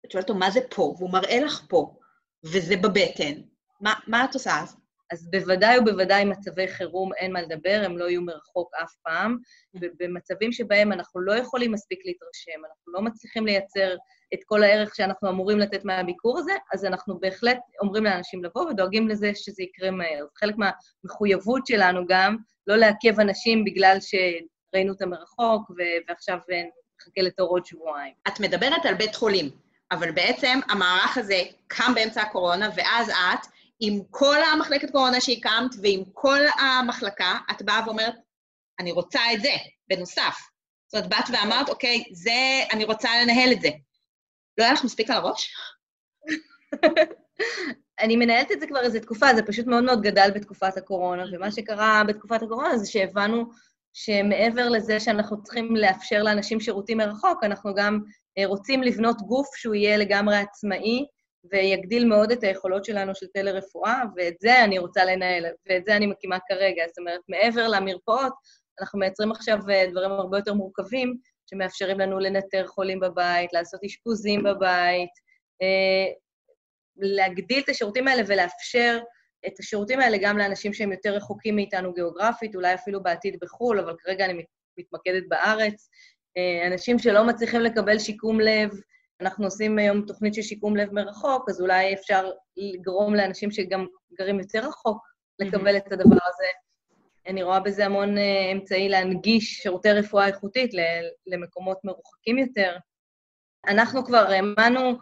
את 0.04 0.10
שואלת 0.10 0.28
אותו, 0.28 0.38
מה 0.38 0.50
זה 0.50 0.60
פה? 0.70 0.94
והוא 0.98 1.12
מראה 1.12 1.40
לך 1.40 1.62
פה, 1.68 1.94
וזה 2.44 2.76
בבטן. 2.76 3.40
מה, 3.80 3.94
מה 4.06 4.24
את 4.24 4.34
עושה 4.34 4.60
אז? 4.62 4.76
אז 5.12 5.30
בוודאי 5.30 5.78
ובוודאי 5.78 6.24
מצבי 6.24 6.68
חירום 6.68 7.12
אין 7.12 7.32
מה 7.32 7.42
לדבר, 7.42 7.82
הם 7.84 7.98
לא 7.98 8.04
יהיו 8.04 8.22
מרחוק 8.22 8.74
אף 8.82 8.94
פעם. 9.02 9.38
ובמצבים 9.74 10.52
שבהם 10.52 10.92
אנחנו 10.92 11.20
לא 11.20 11.32
יכולים 11.32 11.72
מספיק 11.72 12.00
להתרשם, 12.04 12.64
אנחנו 12.68 12.92
לא 12.92 13.02
מצליחים 13.02 13.46
לייצר 13.46 13.96
את 14.34 14.38
כל 14.46 14.62
הערך 14.62 14.94
שאנחנו 14.94 15.28
אמורים 15.28 15.58
לתת 15.58 15.84
מהביקור 15.84 16.38
הזה, 16.38 16.52
אז 16.72 16.84
אנחנו 16.84 17.20
בהחלט 17.20 17.58
אומרים 17.80 18.04
לאנשים 18.04 18.44
לבוא 18.44 18.62
ודואגים 18.62 19.08
לזה 19.08 19.30
שזה 19.34 19.62
יקרה 19.62 19.90
מהר. 19.90 20.26
חלק 20.36 20.54
מהמחויבות 20.58 21.66
שלנו 21.66 22.06
גם, 22.08 22.36
לא 22.66 22.76
לעכב 22.76 23.20
אנשים 23.20 23.64
בגלל 23.64 23.96
שראינו 24.00 24.92
אותם 24.92 25.10
מרחוק 25.10 25.70
ועכשיו 26.08 26.38
נחכה 27.00 27.22
לתור 27.22 27.48
עוד 27.48 27.66
שבועיים. 27.66 28.14
את 28.28 28.40
מדברת 28.40 28.86
על 28.86 28.94
בית 28.94 29.14
חולים, 29.14 29.50
אבל 29.92 30.12
בעצם 30.12 30.60
המערך 30.68 31.18
הזה 31.18 31.42
קם 31.66 31.92
באמצע 31.94 32.22
הקורונה, 32.22 32.68
ואז 32.76 33.08
את, 33.10 33.46
עם 33.80 34.00
כל 34.10 34.42
המחלקת 34.52 34.90
קורונה 34.90 35.20
שהקמת 35.20 35.74
ועם 35.82 36.02
כל 36.12 36.40
המחלקה, 36.60 37.38
את 37.50 37.62
באה 37.62 37.80
ואומרת, 37.86 38.14
אני 38.80 38.92
רוצה 38.92 39.20
את 39.34 39.40
זה, 39.40 39.52
בנוסף. 39.88 40.36
זאת 40.86 40.94
אומרת, 40.94 41.08
באת 41.08 41.30
ואמרת, 41.32 41.68
אוקיי, 41.68 42.04
זה, 42.12 42.62
אני 42.72 42.84
רוצה 42.84 43.08
לנהל 43.22 43.52
את 43.52 43.60
זה. 43.60 43.68
לא 44.58 44.64
היה 44.64 44.72
לך 44.72 44.84
מספיק 44.84 45.10
על 45.10 45.16
הראש? 45.16 45.54
אני 48.00 48.16
מנהלת 48.16 48.52
את 48.52 48.60
זה 48.60 48.66
כבר 48.66 48.80
איזו 48.80 49.00
תקופה, 49.00 49.34
זה 49.34 49.42
פשוט 49.42 49.66
מאוד 49.66 49.84
מאוד 49.84 50.02
גדל 50.02 50.30
בתקופת 50.34 50.76
הקורונה, 50.76 51.24
ומה 51.32 51.52
שקרה 51.52 52.02
בתקופת 52.08 52.42
הקורונה 52.42 52.78
זה 52.78 52.90
שהבנו 52.90 53.44
שמעבר 53.92 54.68
לזה 54.68 55.00
שאנחנו 55.00 55.42
צריכים 55.42 55.76
לאפשר 55.76 56.22
לאנשים 56.22 56.60
שירותים 56.60 56.98
מרחוק, 56.98 57.44
אנחנו 57.44 57.74
גם 57.74 58.00
אה, 58.38 58.46
רוצים 58.46 58.82
לבנות 58.82 59.16
גוף 59.16 59.56
שהוא 59.56 59.74
יהיה 59.74 59.96
לגמרי 59.96 60.36
עצמאי, 60.36 61.06
ויגדיל 61.52 62.04
מאוד 62.04 62.32
את 62.32 62.42
היכולות 62.42 62.84
שלנו 62.84 63.14
של 63.14 63.26
טלרפואה, 63.26 64.02
ואת 64.16 64.34
זה 64.40 64.64
אני 64.64 64.78
רוצה 64.78 65.04
לנהל, 65.04 65.44
ואת 65.68 65.84
זה 65.84 65.96
אני 65.96 66.06
מקימה 66.06 66.38
כרגע. 66.48 66.82
זאת 66.88 66.98
אומרת, 66.98 67.20
מעבר 67.28 67.68
למרפאות, 67.68 68.32
אנחנו 68.80 68.98
מייצרים 68.98 69.30
עכשיו 69.30 69.58
אה, 69.70 69.86
דברים 69.90 70.10
הרבה 70.10 70.38
יותר 70.38 70.54
מורכבים, 70.54 71.16
שמאפשרים 71.50 72.00
לנו 72.00 72.18
לנטר 72.18 72.66
חולים 72.66 73.00
בבית, 73.00 73.52
לעשות 73.52 73.80
אשפוזים 73.84 74.42
בבית, 74.42 75.10
אה, 75.62 76.12
להגדיל 76.96 77.62
את 77.64 77.68
השירותים 77.68 78.08
האלה 78.08 78.22
ולאפשר 78.26 78.98
את 79.46 79.60
השירותים 79.60 80.00
האלה 80.00 80.16
גם 80.22 80.38
לאנשים 80.38 80.72
שהם 80.72 80.92
יותר 80.92 81.14
רחוקים 81.14 81.56
מאיתנו 81.56 81.92
גיאוגרפית, 81.92 82.54
אולי 82.54 82.74
אפילו 82.74 83.02
בעתיד 83.02 83.36
בחו"ל, 83.40 83.80
אבל 83.80 83.94
כרגע 83.98 84.24
אני 84.24 84.44
מתמקדת 84.78 85.22
בארץ. 85.28 85.88
אה, 86.36 86.66
אנשים 86.66 86.98
שלא 86.98 87.24
מצליחים 87.24 87.60
לקבל 87.60 87.98
שיקום 87.98 88.40
לב, 88.40 88.70
אנחנו 89.20 89.44
עושים 89.44 89.78
היום 89.78 90.06
תוכנית 90.06 90.34
של 90.34 90.42
שיקום 90.42 90.76
לב 90.76 90.92
מרחוק, 90.92 91.48
אז 91.48 91.60
אולי 91.60 91.94
אפשר 91.94 92.30
לגרום 92.56 93.14
לאנשים 93.14 93.50
שגם 93.50 93.86
גרים 94.18 94.40
יותר 94.40 94.68
רחוק 94.68 94.98
לקבל 95.38 95.76
את 95.76 95.92
הדבר 95.92 96.18
הזה. 96.26 96.63
אני 97.26 97.42
רואה 97.42 97.60
בזה 97.60 97.86
המון 97.86 98.16
uh, 98.16 98.20
אמצעי 98.52 98.88
להנגיש 98.88 99.54
שירותי 99.54 99.92
רפואה 99.92 100.26
איכותית 100.26 100.70
למקומות 101.26 101.78
מרוחקים 101.84 102.38
יותר. 102.38 102.76
אנחנו 103.66 104.04
כבר 104.04 104.26
האמנו 104.28 104.98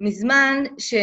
מזמן 0.00 0.64
ש, 0.78 0.94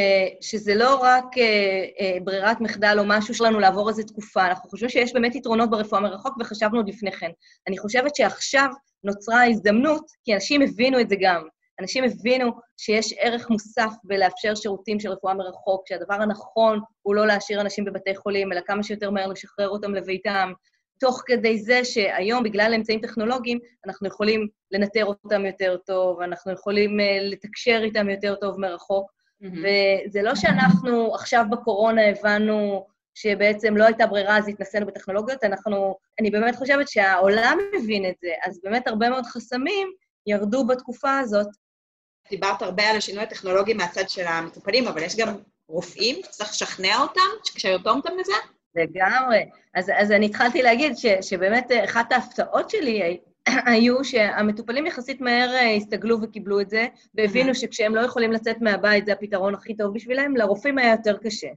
שזה 0.42 0.76
לא 0.76 0.96
רק 0.96 1.26
uh, 1.26 1.40
uh, 1.40 2.24
ברירת 2.24 2.62
מחדל 2.62 2.96
או 3.00 3.04
משהו 3.08 3.34
שלנו 3.34 3.60
לעבור 3.60 3.90
איזו 3.90 4.04
תקופה, 4.04 4.46
אנחנו 4.48 4.70
חושבים 4.70 4.90
שיש 4.90 5.14
באמת 5.14 5.36
יתרונות 5.36 5.70
ברפואה 5.70 6.02
מרחוק, 6.02 6.38
וחשבנו 6.40 6.78
עוד 6.78 6.90
לפני 6.90 7.12
כן. 7.12 7.30
אני 7.68 7.78
חושבת 7.78 8.16
שעכשיו 8.16 8.68
נוצרה 9.04 9.46
הזדמנות, 9.46 10.06
כי 10.24 10.34
אנשים 10.34 10.62
הבינו 10.62 11.00
את 11.00 11.10
זה 11.10 11.16
גם. 11.20 11.44
אנשים 11.82 12.04
הבינו 12.04 12.52
שיש 12.78 13.14
ערך 13.18 13.50
מוסף 13.50 13.92
בלאפשר 14.04 14.56
שירותים 14.56 15.00
של 15.00 15.10
רפואה 15.10 15.34
מרחוק, 15.34 15.88
שהדבר 15.88 16.14
הנכון 16.14 16.80
הוא 17.02 17.16
לא 17.16 17.28
להשאיר 17.28 17.62
אנשים 17.62 17.86
בבתי 17.86 18.16
חולים, 18.16 18.52
אלא 18.52 18.62
כמה 18.66 18.84
שיותר 18.84 19.10
מהר 19.10 19.28
לשחרר 19.28 19.70
אותם 19.70 19.96
לביתם, 19.96 20.52
תוך 21.00 21.24
כדי 21.26 21.60
זה 21.60 21.86
שהיום, 21.86 22.44
בגלל 22.44 22.74
אמצעים 22.76 23.00
טכנולוגיים, 23.00 23.60
אנחנו 23.86 24.08
יכולים 24.08 24.48
לנטר 24.72 25.06
אותם 25.06 25.46
יותר 25.46 25.78
טוב, 25.86 26.22
אנחנו 26.22 26.52
יכולים 26.52 27.00
uh, 27.00 27.04
לתקשר 27.22 27.82
איתם 27.84 28.10
יותר 28.10 28.36
טוב 28.36 28.60
מרחוק. 28.60 29.12
Mm-hmm. 29.12 29.58
וזה 30.08 30.22
לא 30.22 30.36
שאנחנו 30.36 31.16
עכשיו 31.16 31.46
בקורונה 31.52 32.02
הבנו 32.10 32.86
שבעצם 33.14 33.78
לא 33.78 33.84
הייתה 33.84 34.08
ברירה, 34.08 34.38
אז 34.38 34.48
התנסינו 34.48 34.86
בטכנולוגיות, 34.86 35.44
אנחנו, 35.44 35.96
אני 36.20 36.32
באמת 36.32 36.56
חושבת 36.56 36.88
שהעולם 36.88 37.58
מבין 37.76 38.06
את 38.06 38.16
זה, 38.22 38.30
אז 38.46 38.60
באמת 38.64 38.88
הרבה 38.88 39.10
מאוד 39.10 39.26
חסמים 39.26 39.88
ירדו 40.28 40.68
בתקופה 40.68 41.20
הזאת, 41.20 41.48
דיברת 42.32 42.62
הרבה 42.62 42.84
על 42.84 42.98
השינוי 42.98 43.24
הטכנולוגי 43.24 43.74
מהצד 43.74 44.10
של 44.10 44.28
המטופלים, 44.28 44.88
אבל 44.88 45.04
יש 45.04 45.16
גם 45.16 45.36
רופאים 45.68 46.16
שצריך 46.24 46.50
לשכנע 46.50 47.02
אותם, 47.02 47.52
כשלרתומתם 47.56 48.10
לזה? 48.20 48.34
לגמרי. 48.76 49.46
אז, 49.76 49.92
אז 49.98 50.12
אני 50.12 50.26
התחלתי 50.26 50.62
להגיד 50.62 50.98
ש, 50.98 51.06
שבאמת 51.22 51.72
אחת 51.84 52.12
ההפתעות 52.12 52.70
שלי 52.70 53.20
היו 53.72 54.04
שהמטופלים 54.04 54.86
יחסית 54.86 55.22
מהר 55.22 55.50
אה, 55.50 55.76
הסתגלו 55.76 56.22
וקיבלו 56.22 56.62
את 56.62 56.70
זה, 56.70 56.88
והבינו 57.16 57.56
שכשהם 57.56 57.96
לא 57.96 58.02
יכולים 58.02 58.32
לצאת 58.32 58.62
מהבית 58.62 59.06
זה 59.06 59.14
הפתרון 59.14 59.56
הכי 59.56 59.78
טוב 59.78 59.94
בשבילם, 59.94 60.38
לרופאים 60.38 60.78
היה 60.78 60.92
יותר 60.92 61.18
קשה. 61.18 61.48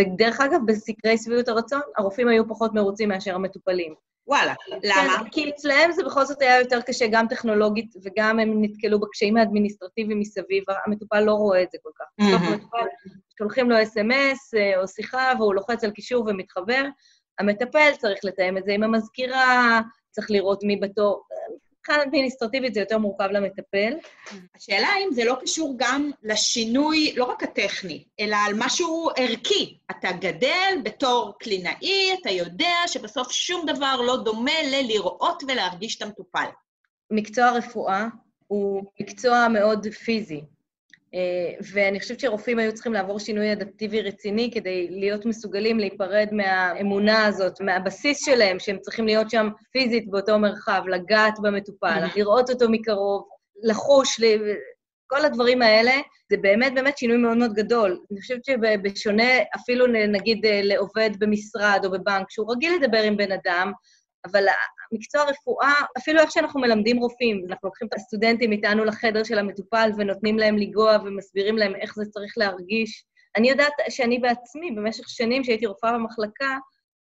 ודרך 0.00 0.40
אגב, 0.40 0.60
בסקרי 0.66 1.18
שביעות 1.18 1.48
הרצון, 1.48 1.80
הרופאים 1.96 2.28
היו 2.28 2.48
פחות 2.48 2.74
מרוצים 2.74 3.08
מאשר 3.08 3.34
המטופלים. 3.34 3.94
וואלה, 4.28 4.54
למה? 4.68 5.18
כן, 5.18 5.30
כי 5.30 5.50
אצלהם 5.50 5.92
זה 5.92 6.04
בכל 6.04 6.24
זאת 6.24 6.42
היה 6.42 6.58
יותר 6.58 6.80
קשה, 6.80 7.06
גם 7.10 7.28
טכנולוגית, 7.28 7.94
וגם 8.04 8.38
הם 8.38 8.62
נתקלו 8.62 9.00
בקשיים 9.00 9.36
האדמיניסטרטיביים 9.36 10.20
מסביב, 10.20 10.64
המטופל 10.86 11.20
לא 11.20 11.32
רואה 11.32 11.62
את 11.62 11.70
זה 11.70 11.78
כל 11.82 11.90
כך. 11.98 12.04
בסוף 12.20 12.42
המטופל, 12.42 12.86
שולחים 13.38 13.70
לו 13.70 13.82
אס.אם.אס 13.82 14.54
אה, 14.54 14.80
או 14.80 14.88
שיחה, 14.88 15.32
והוא 15.38 15.54
לוחץ 15.54 15.84
על 15.84 15.90
קישור 15.90 16.24
ומתחבר. 16.26 16.84
המטפל 17.38 17.90
צריך 17.98 18.20
לתאם 18.24 18.58
את 18.58 18.64
זה 18.64 18.72
עם 18.72 18.82
המזכירה, 18.82 19.80
צריך 20.10 20.30
לראות 20.30 20.64
מי 20.64 20.76
בתור. 20.76 21.22
מבחינה 21.88 22.02
אדמיניסטרטיבית 22.02 22.74
זה 22.74 22.80
יותר 22.80 22.98
מורכב 22.98 23.28
למטפל. 23.30 23.92
השאלה 24.56 24.86
האם 24.88 25.08
זה 25.12 25.24
לא 25.24 25.36
קשור 25.42 25.74
גם 25.76 26.10
לשינוי, 26.22 27.12
לא 27.16 27.24
רק 27.24 27.42
הטכני, 27.42 28.04
אלא 28.20 28.36
על 28.46 28.52
משהו 28.56 29.10
ערכי. 29.16 29.78
אתה 29.90 30.12
גדל 30.12 30.80
בתור 30.84 31.34
קלינאי, 31.38 32.14
אתה 32.20 32.30
יודע 32.30 32.74
שבסוף 32.86 33.32
שום 33.32 33.66
דבר 33.66 34.00
לא 34.00 34.16
דומה 34.16 34.62
ללראות 34.64 35.42
ולהרגיש 35.48 35.96
את 35.96 36.02
המטופל. 36.02 36.46
מקצוע 37.10 37.50
רפואה 37.50 38.06
הוא 38.46 38.84
מקצוע 39.00 39.48
מאוד 39.48 39.86
פיזי. 39.86 40.40
אה, 41.14 41.54
ואני 41.72 42.00
חושבת 42.00 42.20
שרופאים 42.20 42.58
היו 42.58 42.74
צריכים 42.74 42.92
לעבור 42.92 43.18
שינוי 43.18 43.52
אדפטיבי 43.52 44.02
רציני 44.02 44.50
כדי 44.54 44.88
להיות 44.90 45.26
מסוגלים 45.26 45.78
להיפרד 45.78 46.28
מהאמונה 46.32 47.26
הזאת, 47.26 47.60
מהבסיס 47.60 48.24
שלהם, 48.24 48.58
שהם 48.58 48.78
צריכים 48.78 49.06
להיות 49.06 49.30
שם 49.30 49.48
פיזית 49.72 50.10
באותו 50.10 50.38
מרחב, 50.38 50.82
לגעת 50.86 51.34
במטופל, 51.42 52.00
לראות 52.16 52.50
אותו 52.50 52.68
מקרוב, 52.70 53.22
לחוש, 53.62 54.20
כל 55.06 55.24
הדברים 55.24 55.62
האלה, 55.62 55.92
זה 56.30 56.36
באמת 56.36 56.74
באמת 56.74 56.98
שינוי 56.98 57.16
מאוד 57.16 57.36
מאוד 57.36 57.52
גדול. 57.52 58.00
אני 58.12 58.20
חושבת 58.20 58.44
שבשונה 58.44 59.32
אפילו 59.56 59.86
נגיד 59.86 60.46
לעובד 60.62 61.10
במשרד 61.18 61.80
או 61.84 61.90
בבנק, 61.90 62.30
שהוא 62.30 62.52
רגיל 62.52 62.72
לדבר 62.82 63.02
עם 63.02 63.16
בן 63.16 63.32
אדם, 63.32 63.72
אבל 64.26 64.44
מקצוע 64.92 65.22
רפואה, 65.24 65.74
אפילו 65.98 66.20
איך 66.20 66.30
שאנחנו 66.30 66.60
מלמדים 66.60 66.98
רופאים, 66.98 67.44
אנחנו 67.48 67.68
לוקחים 67.68 67.88
את 67.88 67.94
הסטודנטים 67.94 68.52
איתנו 68.52 68.84
לחדר 68.84 69.24
של 69.24 69.38
המטופל 69.38 69.90
ונותנים 69.98 70.38
להם 70.38 70.58
לנגוע 70.58 70.96
ומסבירים 71.04 71.58
להם 71.58 71.74
איך 71.76 71.94
זה 71.94 72.04
צריך 72.10 72.38
להרגיש. 72.38 73.04
אני 73.36 73.50
יודעת 73.50 73.72
שאני 73.88 74.18
בעצמי, 74.18 74.70
במשך 74.70 75.08
שנים 75.08 75.44
שהייתי 75.44 75.66
רופאה 75.66 75.92
במחלקה, 75.92 76.56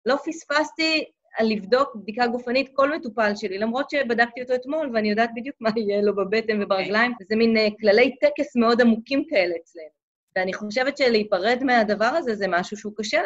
לא 0.07 0.17
פספסתי 0.25 1.05
לבדוק 1.41 1.95
בדיקה 1.97 2.27
גופנית 2.27 2.71
כל 2.75 2.97
מטופל 2.97 3.33
שלי, 3.37 3.59
למרות 3.59 3.91
שבדקתי 3.91 4.43
אותו 4.43 4.55
אתמול 4.55 4.91
ואני 4.95 5.11
יודעת 5.11 5.31
בדיוק 5.37 5.57
מה 5.61 5.71
יהיה 5.77 6.03
לו 6.03 6.17
בבטן 6.17 6.63
וברגליים, 6.63 7.13
וזה 7.21 7.37
מין 7.37 7.57
uh, 7.57 7.61
כללי 7.81 8.17
טקס 8.21 8.57
מאוד 8.57 8.81
עמוקים 8.81 9.25
כאלה 9.31 9.55
אצלנו. 9.63 10.05
ואני 10.37 10.53
חושבת 10.53 10.97
שלהיפרד 10.97 11.59
מהדבר 11.65 12.05
הזה 12.05 12.35
זה 12.35 12.47
משהו 12.49 12.77
שהוא 12.77 12.93
קשה 12.97 13.23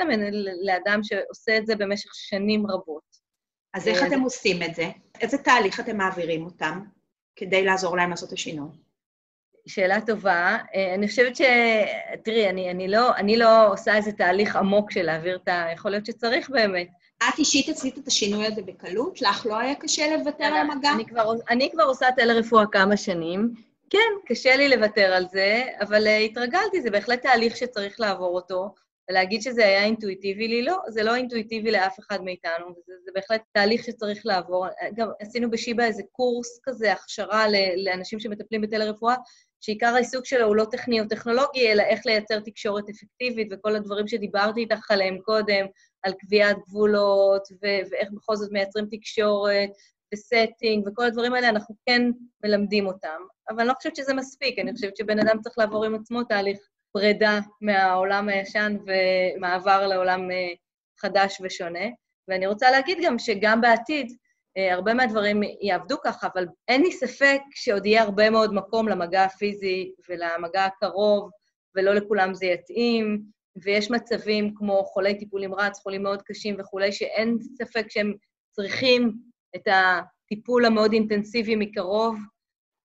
לאדם 0.62 1.00
שעושה 1.02 1.58
את 1.58 1.66
זה 1.66 1.76
במשך 1.76 2.10
שנים 2.14 2.66
רבות. 2.66 3.27
אז 3.74 3.88
איך 3.88 4.02
אתם 4.06 4.20
עושים 4.20 4.62
את 4.62 4.74
זה? 4.74 4.90
איזה 5.20 5.38
תהליך 5.38 5.80
אתם 5.80 5.96
מעבירים 5.96 6.44
אותם 6.44 6.80
כדי 7.36 7.64
לעזור 7.64 7.96
להם 7.96 8.10
לעשות 8.10 8.28
את 8.28 8.32
השינוי? 8.32 8.68
שאלה 9.66 10.00
טובה. 10.00 10.58
אה, 10.74 10.94
אני 10.94 11.08
חושבת 11.08 11.36
ש... 11.36 11.40
תראי, 12.24 12.48
אני, 12.48 12.70
אני, 12.70 12.88
לא, 12.88 13.16
אני 13.16 13.36
לא 13.36 13.72
עושה 13.72 13.96
איזה 13.96 14.12
תהליך 14.12 14.56
עמוק 14.56 14.90
של 14.90 15.02
להעביר 15.02 15.36
את 15.36 15.48
ה... 15.48 15.66
יכול 15.72 15.90
להיות 15.90 16.06
שצריך 16.06 16.50
באמת. 16.50 16.88
את 17.18 17.38
אישית 17.38 17.68
עשית 17.68 17.98
את 17.98 18.08
השינוי 18.08 18.46
הזה 18.46 18.62
בקלות? 18.62 19.22
לך 19.22 19.46
לא 19.46 19.58
היה 19.58 19.74
קשה 19.74 20.16
לוותר 20.16 20.44
על 20.44 20.70
המגע? 20.70 20.92
אני 20.92 21.06
כבר, 21.06 21.32
אני 21.50 21.70
כבר 21.72 21.82
עושה 21.82 22.06
טלרפואה 22.16 22.66
כמה 22.66 22.96
שנים. 22.96 23.52
כן, 23.90 23.98
קשה 24.26 24.56
לי 24.56 24.68
לוותר 24.68 25.12
על 25.12 25.26
זה, 25.32 25.64
אבל 25.80 26.06
uh, 26.06 26.10
התרגלתי, 26.10 26.82
זה 26.82 26.90
בהחלט 26.90 27.22
תהליך 27.22 27.56
שצריך 27.56 28.00
לעבור 28.00 28.34
אותו. 28.34 28.74
ולהגיד 29.10 29.42
שזה 29.42 29.66
היה 29.66 29.84
אינטואיטיבי 29.84 30.48
לי, 30.48 30.62
לא, 30.62 30.78
זה 30.88 31.02
לא 31.02 31.14
אינטואיטיבי 31.14 31.70
לאף 31.70 32.00
אחד 32.00 32.22
מאיתנו, 32.22 32.66
וזה 32.66 32.92
זה 33.04 33.10
בהחלט 33.14 33.42
תהליך 33.52 33.84
שצריך 33.84 34.26
לעבור. 34.26 34.66
גם 34.96 35.08
עשינו 35.20 35.50
בשיבא 35.50 35.84
איזה 35.84 36.02
קורס 36.12 36.60
כזה, 36.62 36.92
הכשרה 36.92 37.46
לאנשים 37.84 38.20
שמטפלים 38.20 38.60
בטלרפואה, 38.60 39.14
שעיקר 39.60 39.86
העיסוק 39.86 40.26
שלו 40.26 40.46
הוא 40.46 40.56
לא 40.56 40.64
טכני 40.64 41.00
או 41.00 41.08
טכנולוגי, 41.08 41.72
אלא 41.72 41.82
איך 41.82 42.00
לייצר 42.06 42.40
תקשורת 42.40 42.84
אפקטיבית 42.88 43.48
וכל 43.50 43.76
הדברים 43.76 44.08
שדיברתי 44.08 44.60
איתך 44.60 44.90
עליהם 44.90 45.18
קודם, 45.18 45.66
על 46.02 46.12
קביעת 46.18 46.56
גבולות 46.68 47.42
ו- 47.52 47.90
ואיך 47.90 48.08
בכל 48.12 48.36
זאת 48.36 48.52
מייצרים 48.52 48.86
תקשורת 48.90 49.70
וסטינג 50.14 50.88
וכל 50.88 51.04
הדברים 51.04 51.34
האלה, 51.34 51.48
אנחנו 51.48 51.74
כן 51.86 52.02
מלמדים 52.44 52.86
אותם. 52.86 53.20
אבל 53.50 53.60
אני 53.60 53.68
לא 53.68 53.74
חושבת 53.74 53.96
שזה 53.96 54.14
מספיק, 54.14 54.58
אני 54.58 54.72
חושבת 54.72 54.96
שבן 54.96 55.18
אדם 55.18 55.40
צריך 55.40 55.58
לעבור 55.58 55.84
עם 55.84 55.94
עצמו 55.94 56.24
תהליך 56.24 56.58
פרידה 56.98 57.38
מהעולם 57.60 58.28
הישן 58.28 58.76
ומעבר 58.86 59.86
לעולם 59.86 60.30
אה, 60.30 60.52
חדש 61.00 61.40
ושונה. 61.42 61.86
ואני 62.28 62.46
רוצה 62.46 62.70
להגיד 62.70 62.98
גם 63.02 63.18
שגם 63.18 63.60
בעתיד, 63.60 64.16
אה, 64.56 64.74
הרבה 64.74 64.94
מהדברים 64.94 65.40
יעבדו 65.62 65.96
ככה, 66.04 66.28
אבל 66.34 66.46
אין 66.68 66.82
לי 66.82 66.92
ספק 66.92 67.40
שעוד 67.54 67.86
יהיה 67.86 68.02
הרבה 68.02 68.30
מאוד 68.30 68.54
מקום 68.54 68.88
למגע 68.88 69.24
הפיזי 69.24 69.92
ולמגע 70.08 70.64
הקרוב, 70.64 71.30
ולא 71.74 71.94
לכולם 71.94 72.34
זה 72.34 72.46
יתאים, 72.46 73.22
ויש 73.62 73.90
מצבים 73.90 74.54
כמו 74.54 74.84
חולי 74.84 75.18
טיפול 75.18 75.46
נמרץ, 75.46 75.78
חולים 75.78 76.02
מאוד 76.02 76.22
קשים 76.22 76.56
וכולי, 76.58 76.92
שאין 76.92 77.38
ספק 77.58 77.86
שהם 77.88 78.14
צריכים 78.50 79.12
את 79.56 79.68
הטיפול 79.68 80.64
המאוד 80.64 80.92
אינטנסיבי 80.92 81.56
מקרוב. 81.56 82.16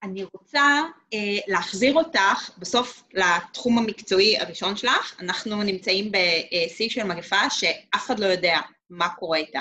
אני 0.04 0.24
רוצה 0.32 0.80
אה, 1.14 1.38
להחזיר 1.46 1.94
אותך 1.94 2.50
בסוף 2.58 3.02
לתחום 3.12 3.78
המקצועי 3.78 4.38
הראשון 4.38 4.76
שלך. 4.76 5.20
אנחנו 5.20 5.62
נמצאים 5.62 6.12
בשיא 6.12 6.88
של 6.88 7.02
מגפה 7.02 7.50
שאף 7.50 8.06
אחד 8.06 8.18
לא 8.18 8.26
יודע 8.26 8.60
מה 8.90 9.08
קורה 9.08 9.38
איתה. 9.38 9.60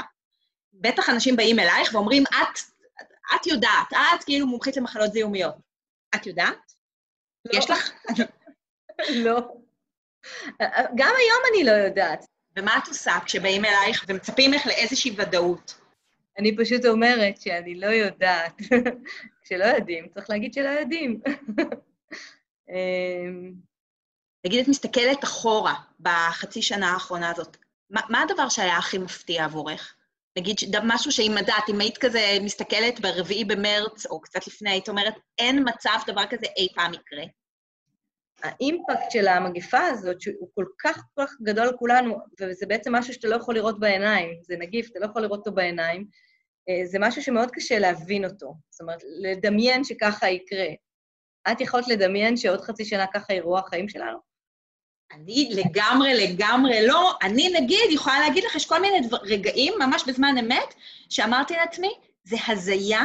בטח 0.74 1.10
אנשים 1.10 1.36
באים 1.36 1.60
אלייך 1.60 1.94
ואומרים, 1.94 2.24
את, 2.28 2.60
את 3.36 3.48
יודעת, 3.48 3.94
את 3.94 4.24
כאילו 4.24 4.48
מומחית 4.48 4.78
למחלות 4.78 5.14
זיהומיות. 5.14 5.56
את 6.16 6.28
יודעת? 6.28 6.74
לא. 7.46 7.60
יש 7.60 7.70
לך? 7.70 7.92
לא. 9.26 9.40
גם 10.96 11.14
היום 11.18 11.42
אני 11.54 11.64
לא 11.64 11.72
יודעת. 11.72 12.26
ומה 12.58 12.78
את 12.78 12.88
עושה 12.88 13.18
כשבאים 13.26 13.66
אלייך 13.66 14.06
ומצפים 14.08 14.52
ממך 14.52 14.66
לאיזושהי 14.66 15.16
ודאות? 15.18 15.76
אני 16.40 16.58
פשוט 16.58 16.86
אומרת 16.86 17.42
שאני 17.42 17.76
לא 17.76 17.88
יודעת. 17.88 18.62
כשלא 19.44 19.66
יודעים, 19.66 20.08
צריך 20.14 20.30
להגיד 20.30 20.54
שלא 20.54 20.70
יודעים. 20.70 21.22
אמ, 22.70 23.54
נגיד, 24.46 24.60
את 24.60 24.68
מסתכלת 24.68 25.24
אחורה 25.24 25.74
בחצי 26.00 26.62
שנה 26.62 26.94
האחרונה 26.94 27.32
הזאת, 27.32 27.58
מה, 27.90 28.02
מה 28.10 28.22
הדבר 28.22 28.50
שהיה 28.50 28.78
הכי 28.78 28.98
מפתיע 28.98 29.46
עבורך? 29.46 29.96
נגיד, 30.38 30.56
משהו 30.84 31.12
שאם 31.12 31.36
יודעת, 31.40 31.64
אם 31.70 31.80
היית 31.80 31.98
כזה 31.98 32.38
מסתכלת 32.42 33.00
ברביעי 33.00 33.46
במרץ, 33.46 34.06
או 34.06 34.22
קצת 34.22 34.48
לפני, 34.48 34.70
היית 34.70 34.90
אומרת, 34.90 35.14
אין 35.38 35.66
מצב 35.70 36.00
דבר 36.08 36.26
כזה 36.30 36.46
אי 36.58 36.68
פעם 36.76 36.94
יקרה. 36.94 37.24
האימפקט 38.44 39.12
של 39.12 39.28
המגפה 39.28 39.82
הזאת, 39.82 40.22
שהוא 40.22 40.50
כל 40.56 40.66
כך 40.84 41.04
כל 41.16 41.26
כך 41.26 41.34
גדול 41.42 41.68
על 41.68 41.78
כולנו, 41.78 42.18
וזה 42.40 42.66
בעצם 42.66 42.96
משהו 42.96 43.14
שאתה 43.14 43.28
לא 43.28 43.36
יכול 43.36 43.56
לראות 43.56 43.80
בעיניים, 43.80 44.30
זה 44.42 44.56
נגיף, 44.58 44.92
אתה 44.92 45.00
לא 45.00 45.06
יכול 45.06 45.22
לראות 45.22 45.40
אותו 45.40 45.52
בעיניים, 45.52 46.08
זה 46.86 46.98
משהו 47.00 47.22
שמאוד 47.22 47.52
קשה 47.52 47.80
להבין 47.80 48.26
אותו. 48.26 48.54
זאת 48.70 48.82
אומרת, 48.82 49.04
לדמיין 49.22 49.84
שככה 49.84 50.30
יקרה. 50.30 50.68
את 51.52 51.62
יכולת 51.62 51.88
לדמיין 51.88 52.38
שעוד 52.38 52.62
חצי 52.62 52.86
שנה 52.86 53.06
ככה 53.14 53.34
יראו 53.34 53.58
החיים 53.58 53.90
שלנו? 53.90 54.18
אני 55.12 55.50
לגמרי, 55.52 56.14
לגמרי 56.14 56.88
לא. 56.88 57.14
אני, 57.22 57.50
נגיד, 57.62 57.92
יכולה 57.92 58.20
להגיד 58.20 58.44
לך, 58.44 58.56
יש 58.56 58.66
כל 58.66 58.82
מיני 58.82 59.08
דבר, 59.08 59.18
רגעים, 59.18 59.74
ממש 59.80 60.04
בזמן 60.08 60.38
אמת, 60.38 60.74
שאמרתי 61.10 61.54
לעצמי, 61.54 61.94
זה 62.24 62.38
הזיה, 62.48 63.02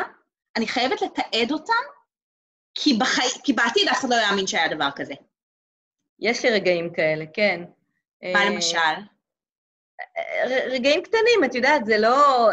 אני 0.57 0.67
חייבת 0.67 1.03
לתעד 1.03 1.53
אותם, 1.53 1.73
כי, 2.75 2.95
בחי... 2.95 3.29
כי 3.45 3.53
בעתיד 3.53 3.89
אף 3.89 4.01
אחד 4.01 4.09
לא 4.11 4.15
יאמין 4.15 4.47
שהיה 4.47 4.69
דבר 4.69 4.89
כזה. 4.97 5.15
יש 6.21 6.45
לי 6.45 6.51
רגעים 6.51 6.93
כאלה, 6.93 7.25
כן. 7.35 7.65
מה 8.23 8.45
אה, 8.45 8.51
למשל? 8.51 8.79
ר- 10.45 10.71
רגעים 10.71 11.03
קטנים, 11.03 11.45
את 11.45 11.55
יודעת, 11.55 11.87
זה 11.87 11.99
לא... 11.99 12.49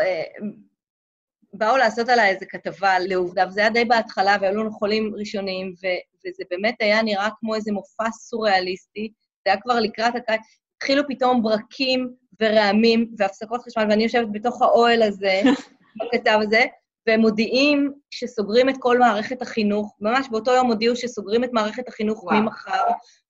באו 1.57 1.77
לעשות 1.77 2.09
עליי 2.09 2.29
איזו 2.29 2.45
כתבה 2.49 2.99
לעובדה, 2.99 3.45
וזה 3.47 3.61
היה 3.61 3.69
די 3.69 3.85
בהתחלה, 3.85 4.37
והיו 4.41 4.55
לנו 4.55 4.71
חולים 4.71 5.11
ראשונים, 5.15 5.73
ו- 5.83 6.27
וזה 6.27 6.43
באמת 6.49 6.75
היה 6.79 7.01
נראה 7.01 7.29
כמו 7.39 7.55
איזה 7.55 7.71
מופע 7.71 8.11
סוריאליסטי. 8.11 9.11
זה 9.45 9.51
היה 9.51 9.61
כבר 9.61 9.79
לקראת 9.79 10.15
הקיץ. 10.15 10.41
התחילו 10.77 11.03
פתאום 11.07 11.43
ברקים 11.43 12.13
ורעמים 12.41 13.11
והפסקות 13.17 13.61
חשמל, 13.61 13.85
ואני 13.89 14.03
יושבת 14.03 14.27
בתוך 14.31 14.61
האוהל 14.61 15.01
הזה, 15.01 15.41
בכתב 15.97 16.39
הזה, 16.41 16.65
והם 17.07 17.19
מודיעים 17.19 17.93
שסוגרים 18.11 18.69
את 18.69 18.75
כל 18.79 18.99
מערכת 18.99 19.41
החינוך. 19.41 19.95
ממש 20.01 20.27
באותו 20.31 20.51
יום 20.51 20.67
הודיעו 20.67 20.95
שסוגרים 20.95 21.43
את 21.43 21.49
מערכת 21.53 21.87
החינוך 21.87 22.23
וואו. 22.23 22.41
ממחר. 22.41 22.83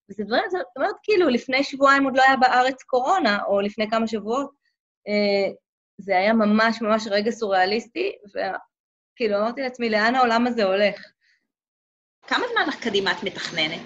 וזה 0.09 0.23
דברים, 0.23 0.43
זאת 0.51 0.61
אומרת, 0.77 0.95
כאילו, 1.03 1.29
לפני 1.29 1.63
שבועיים 1.63 2.03
עוד 2.03 2.17
לא 2.17 2.23
היה 2.27 2.37
בארץ 2.37 2.83
קורונה, 2.83 3.39
או 3.47 3.61
לפני 3.61 3.89
כמה 3.89 4.07
שבועות. 4.07 4.49
אה, 5.07 5.51
זה 5.97 6.17
היה 6.17 6.33
ממש 6.33 6.81
ממש 6.81 7.07
רגע 7.11 7.31
סוריאליסטי, 7.31 8.11
וכאילו, 8.29 9.37
אמרתי 9.37 9.61
לעצמי, 9.61 9.89
לאן 9.89 10.15
העולם 10.15 10.47
הזה 10.47 10.63
הולך? 10.63 11.05
כמה 12.27 12.45
זמן 12.53 12.67
לך 12.67 12.83
קדימה 12.83 13.11
את 13.11 13.23
מתכננת? 13.23 13.81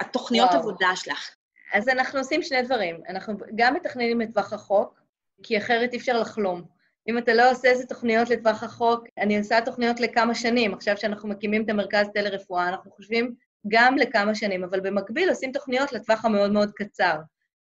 התוכניות 0.00 0.48
וואו. 0.48 0.60
עבודה 0.60 0.96
שלך. 0.96 1.34
אז 1.72 1.88
אנחנו 1.88 2.18
עושים 2.18 2.42
שני 2.42 2.62
דברים. 2.62 3.00
אנחנו 3.08 3.34
גם 3.54 3.74
מתכננים 3.74 4.20
לטווח 4.20 4.52
רחוק, 4.52 5.00
כי 5.42 5.58
אחרת 5.58 5.92
אי 5.92 5.98
אפשר 5.98 6.20
לחלום. 6.20 6.62
אם 7.08 7.18
אתה 7.18 7.34
לא 7.34 7.50
עושה 7.50 7.68
איזה 7.68 7.86
תוכניות 7.86 8.30
לטווח 8.30 8.62
רחוק, 8.62 9.04
אני 9.18 9.38
עושה 9.38 9.60
תוכניות 9.64 10.00
לכמה 10.00 10.34
שנים. 10.34 10.74
עכשיו 10.74 10.96
שאנחנו 10.96 11.28
מקימים 11.28 11.64
את 11.64 11.70
המרכז 11.70 12.06
טלרפואה, 12.14 12.68
אנחנו 12.68 12.90
חושבים 12.90 13.34
גם 13.68 13.96
לכמה 13.98 14.34
שנים, 14.34 14.64
אבל 14.64 14.80
במקביל 14.80 15.28
עושים 15.28 15.52
תוכניות 15.52 15.92
לטווח 15.92 16.24
המאוד 16.24 16.52
מאוד 16.52 16.72
קצר, 16.72 17.16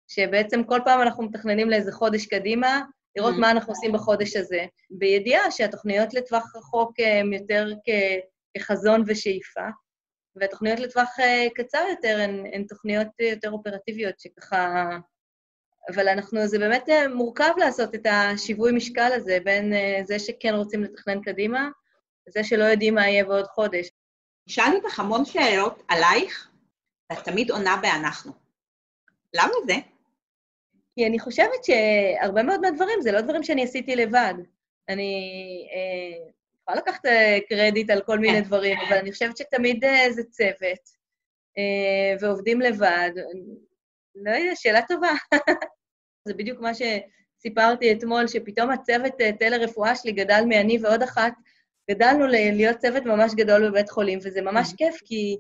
שבעצם 0.09 0.65
כל 0.65 0.81
פעם 0.85 1.03
אנחנו 1.03 1.23
מתכננים 1.23 1.71
לאיזה 1.71 1.93
חודש 1.93 2.27
קדימה, 2.27 2.83
לראות 3.17 3.35
Mm. 3.35 3.39
מה 3.41 3.51
אנחנו 3.51 3.73
עושים 3.73 3.93
בחודש 3.93 4.37
הזה, 4.37 4.65
בידיעה 4.91 5.51
שהתוכניות 5.51 6.15
לטווח 6.15 6.57
רחוק 6.57 6.93
הן 6.99 7.33
יותר 7.33 7.69
כ- 7.85 8.59
כחזון 8.59 9.03
ושאיפה, 9.07 9.61
והתוכניות 10.37 10.81
לטווח 10.81 11.09
אה, 11.21 11.47
קצר 11.55 11.85
יותר 11.91 12.19
הן, 12.21 12.45
הן 12.53 12.65
תוכניות 12.65 13.07
אה, 13.21 13.27
יותר 13.27 13.51
אופרטיביות, 13.51 14.21
שככה... 14.21 14.89
אבל 15.95 16.09
אנחנו, 16.09 16.47
זה 16.47 16.59
באמת 16.59 16.89
אה, 16.89 17.09
מורכב 17.09 17.53
לעשות 17.57 17.95
את 17.95 18.07
השיווי 18.11 18.73
משקל 18.73 19.13
הזה 19.15 19.39
בין 19.45 19.73
אה, 19.73 20.01
זה 20.05 20.19
שכן 20.19 20.55
רוצים 20.55 20.83
לתכנן 20.85 21.21
קדימה, 21.23 21.69
לזה 22.27 22.45
שלא 22.45 22.65
יודעים 22.65 22.95
מה 22.95 23.09
יהיה 23.09 23.25
בעוד 23.25 23.47
חודש. 23.47 23.89
שאלתי 24.49 24.77
אותך 24.77 25.01
המון 25.01 25.25
שאלות 25.25 25.83
עלייך, 25.89 26.51
ואת 27.11 27.25
תמיד 27.25 27.51
עונה 27.51 27.77
ב"אנחנו". 27.83 28.33
למה 29.35 29.53
זה? 29.67 29.75
כי 30.95 31.07
אני 31.07 31.19
חושבת 31.19 31.65
שהרבה 31.65 32.43
מאוד 32.43 32.61
מהדברים 32.61 33.01
זה 33.01 33.13
לא 33.13 33.21
דברים 33.21 33.43
שאני 33.43 33.65
עשיתי 33.65 33.97
לבד. 33.97 34.35
אני 34.89 35.13
אה, 35.75 36.33
יכולה 36.63 36.77
לקחת 36.79 37.07
אה, 37.07 37.39
קרדיט 37.49 37.91
על 37.91 38.01
כל 38.03 38.19
מיני 38.19 38.39
כן. 38.39 38.45
דברים, 38.45 38.79
אבל 38.89 38.97
אני 38.97 39.13
חושבת 39.13 39.37
שתמיד 39.37 39.85
אה, 39.85 40.13
זה 40.13 40.23
צוות, 40.25 41.03
אה, 41.59 42.17
ועובדים 42.21 42.61
לבד. 42.61 43.11
לא 44.15 44.31
יודע, 44.31 44.53
שאלה 44.55 44.81
טובה. 44.89 45.11
זה 46.29 46.35
בדיוק 46.35 46.61
מה 46.61 46.71
שסיפרתי 46.75 47.93
אתמול, 47.93 48.27
שפתאום 48.27 48.71
הצוות 48.71 49.21
אה, 49.21 49.31
טלרפואה 49.33 49.97
שלי 49.97 50.13
גדל 50.13 50.43
מאני 50.49 50.79
ועוד 50.83 51.03
אחת, 51.03 51.33
גדלנו 51.91 52.27
להיות 52.27 52.77
צוות 52.79 53.05
ממש 53.05 53.33
גדול 53.37 53.71
בבית 53.71 53.91
חולים, 53.91 54.19
וזה 54.23 54.43
ממש 54.43 54.69
Mhm. 54.71 54.77
כיף, 54.77 55.01
כי 55.05 55.39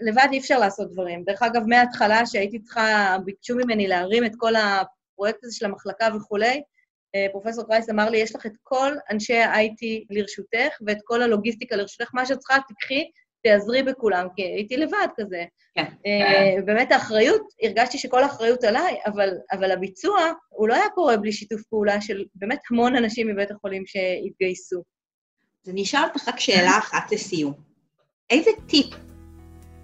לבד 0.00 0.28
אי 0.32 0.38
אפשר 0.38 0.58
לעשות 0.58 0.92
דברים. 0.92 1.24
דרך 1.24 1.42
אגב, 1.42 1.62
מההתחלה 1.66 2.26
שהייתי 2.26 2.58
צריכה, 2.58 3.16
ביקשו 3.24 3.56
ממני 3.56 3.86
להרים 3.86 4.24
את 4.24 4.32
כל 4.36 4.52
הפרויקט 4.56 5.44
הזה 5.44 5.56
של 5.56 5.66
המחלקה 5.66 6.08
וכולי, 6.16 6.62
אה, 7.14 7.26
פרופסור 7.32 7.64
קרייס 7.64 7.90
אמר 7.90 8.10
לי, 8.10 8.18
יש 8.18 8.36
לך 8.36 8.46
את 8.46 8.52
כל 8.62 8.92
אנשי 9.10 9.38
ה-IT 9.38 10.06
לרשותך 10.10 10.76
ואת 10.86 10.98
כל 11.04 11.22
הלוגיסטיקה 11.22 11.76
לרשותך, 11.76 12.10
מה 12.14 12.26
שאת 12.26 12.38
צריכה, 12.38 12.56
תקחי, 12.68 13.10
תעזרי 13.42 13.82
בכולם, 13.82 14.26
כי 14.36 14.42
הייתי 14.42 14.76
לבד 14.76 15.08
כזה. 15.16 15.44
כן. 15.74 15.84
אה, 16.06 16.62
באמת 16.64 16.92
האחריות, 16.92 17.42
הרגשתי 17.62 17.98
שכל 17.98 18.22
האחריות 18.22 18.64
עליי, 18.64 18.96
אבל, 19.06 19.30
אבל 19.52 19.70
הביצוע, 19.70 20.32
הוא 20.48 20.68
לא 20.68 20.74
היה 20.74 20.88
קורה 20.94 21.16
בלי 21.16 21.32
שיתוף 21.32 21.62
פעולה 21.62 22.00
של 22.00 22.24
באמת 22.34 22.58
המון 22.70 22.96
אנשים 22.96 23.28
מבית 23.28 23.50
החולים 23.50 23.82
שהתגייסו. 23.86 24.82
אז 25.64 25.72
אני 25.72 25.82
אשאל 25.82 26.04
אותך 26.04 26.28
רק 26.28 26.40
שאלה 26.40 26.78
אחת 26.78 27.12
לסיום. 27.12 27.52
איזה 28.30 28.50
טיפ 28.68 28.86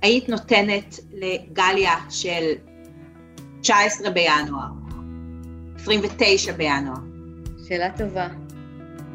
היית 0.04 0.28
נותנת 0.28 1.00
לגליה 1.12 1.94
של 2.10 2.52
19 3.60 4.10
בינואר, 4.10 4.68
29 5.76 6.52
בינואר? 6.52 6.94
שאלה 7.68 7.90
טובה. 7.96 8.28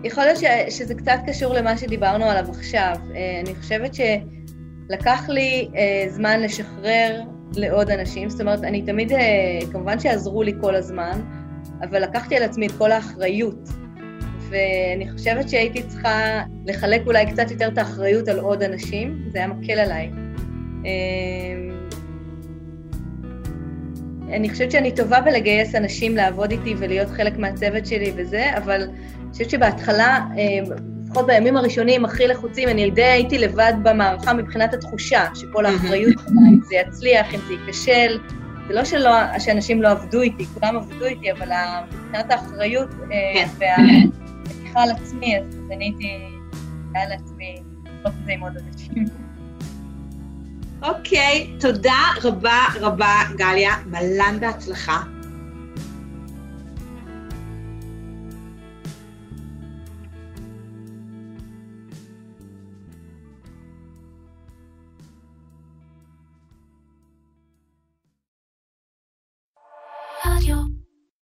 יכול 0.03 0.23
להיות 0.23 0.37
ש, 0.37 0.43
שזה 0.69 0.95
קצת 0.95 1.17
קשור 1.27 1.53
למה 1.53 1.77
שדיברנו 1.77 2.25
עליו 2.25 2.45
עכשיו. 2.49 2.95
אה, 3.15 3.39
אני 3.39 3.55
חושבת 3.55 3.91
שלקח 3.93 5.29
לי 5.29 5.69
אה, 5.75 6.05
זמן 6.09 6.41
לשחרר 6.41 7.21
לעוד 7.55 7.89
אנשים, 7.89 8.29
זאת 8.29 8.41
אומרת, 8.41 8.63
אני 8.63 8.81
תמיד, 8.81 9.11
אה, 9.11 9.19
כמובן 9.71 9.99
שעזרו 9.99 10.43
לי 10.43 10.53
כל 10.61 10.75
הזמן, 10.75 11.21
אבל 11.83 12.03
לקחתי 12.03 12.37
על 12.37 12.43
עצמי 12.43 12.67
את 12.67 12.71
כל 12.77 12.91
האחריות. 12.91 13.69
ואני 14.49 15.11
חושבת 15.11 15.49
שהייתי 15.49 15.83
צריכה 15.83 16.43
לחלק 16.65 17.01
אולי 17.05 17.31
קצת 17.31 17.51
יותר 17.51 17.67
את 17.67 17.77
האחריות 17.77 18.27
על 18.27 18.39
עוד 18.39 18.63
אנשים, 18.63 19.23
זה 19.31 19.37
היה 19.37 19.47
מקל 19.47 19.79
עליי. 19.79 20.11
אה, 20.85 20.91
אני 24.35 24.49
חושבת 24.49 24.71
שאני 24.71 24.95
טובה 24.95 25.21
בלגייס 25.21 25.75
אנשים 25.75 26.15
לעבוד 26.15 26.51
איתי 26.51 26.75
ולהיות 26.77 27.09
חלק 27.09 27.37
מהצוות 27.37 27.85
שלי 27.85 28.11
וזה, 28.15 28.57
אבל 28.57 28.81
אני 28.81 29.31
חושבת 29.31 29.49
שבהתחלה, 29.49 30.19
אה, 30.37 30.75
לפחות 31.05 31.27
בימים 31.27 31.57
הראשונים 31.57 32.05
הכי 32.05 32.27
לחוצים, 32.27 32.69
אני 32.69 32.91
די 32.91 33.03
הייתי 33.03 33.37
לבד 33.37 33.73
במערכה 33.83 34.33
מבחינת 34.33 34.73
התחושה, 34.73 35.25
שכל 35.35 35.65
האחריות, 35.65 36.15
אם 36.29 36.59
זה 36.63 36.75
יצליח, 36.75 37.33
אם 37.33 37.39
זה 37.47 37.53
ייכשל. 37.53 38.19
זה 38.67 38.73
לא 38.75 38.85
שלא, 38.85 39.11
שאנשים 39.39 39.81
לא 39.81 39.87
עבדו 39.87 40.21
איתי, 40.21 40.45
כולם 40.45 40.75
עבדו 40.75 41.05
איתי, 41.05 41.31
אבל 41.31 41.49
מבחינת 41.87 42.31
האחריות 42.31 42.89
אה, 43.11 43.33
כן. 43.33 43.47
והלקיחה 43.57 44.83
על 44.83 44.89
עצמי, 44.91 45.37
אז 45.37 45.59
אני 45.71 45.85
הייתי 45.85 46.17
על 46.95 47.11
עצמי, 47.11 47.55
לעשות 47.85 48.19
את 48.19 48.25
זה 48.25 48.31
עם 48.31 48.41
עוד 48.41 48.53
אנשים. 48.57 49.28
אוקיי, 50.83 51.53
תודה 51.59 52.01
רבה 52.23 52.65
רבה, 52.81 53.15
גליה. 53.37 53.73
מלן 53.85 54.37
בהצלחה. 54.39 55.18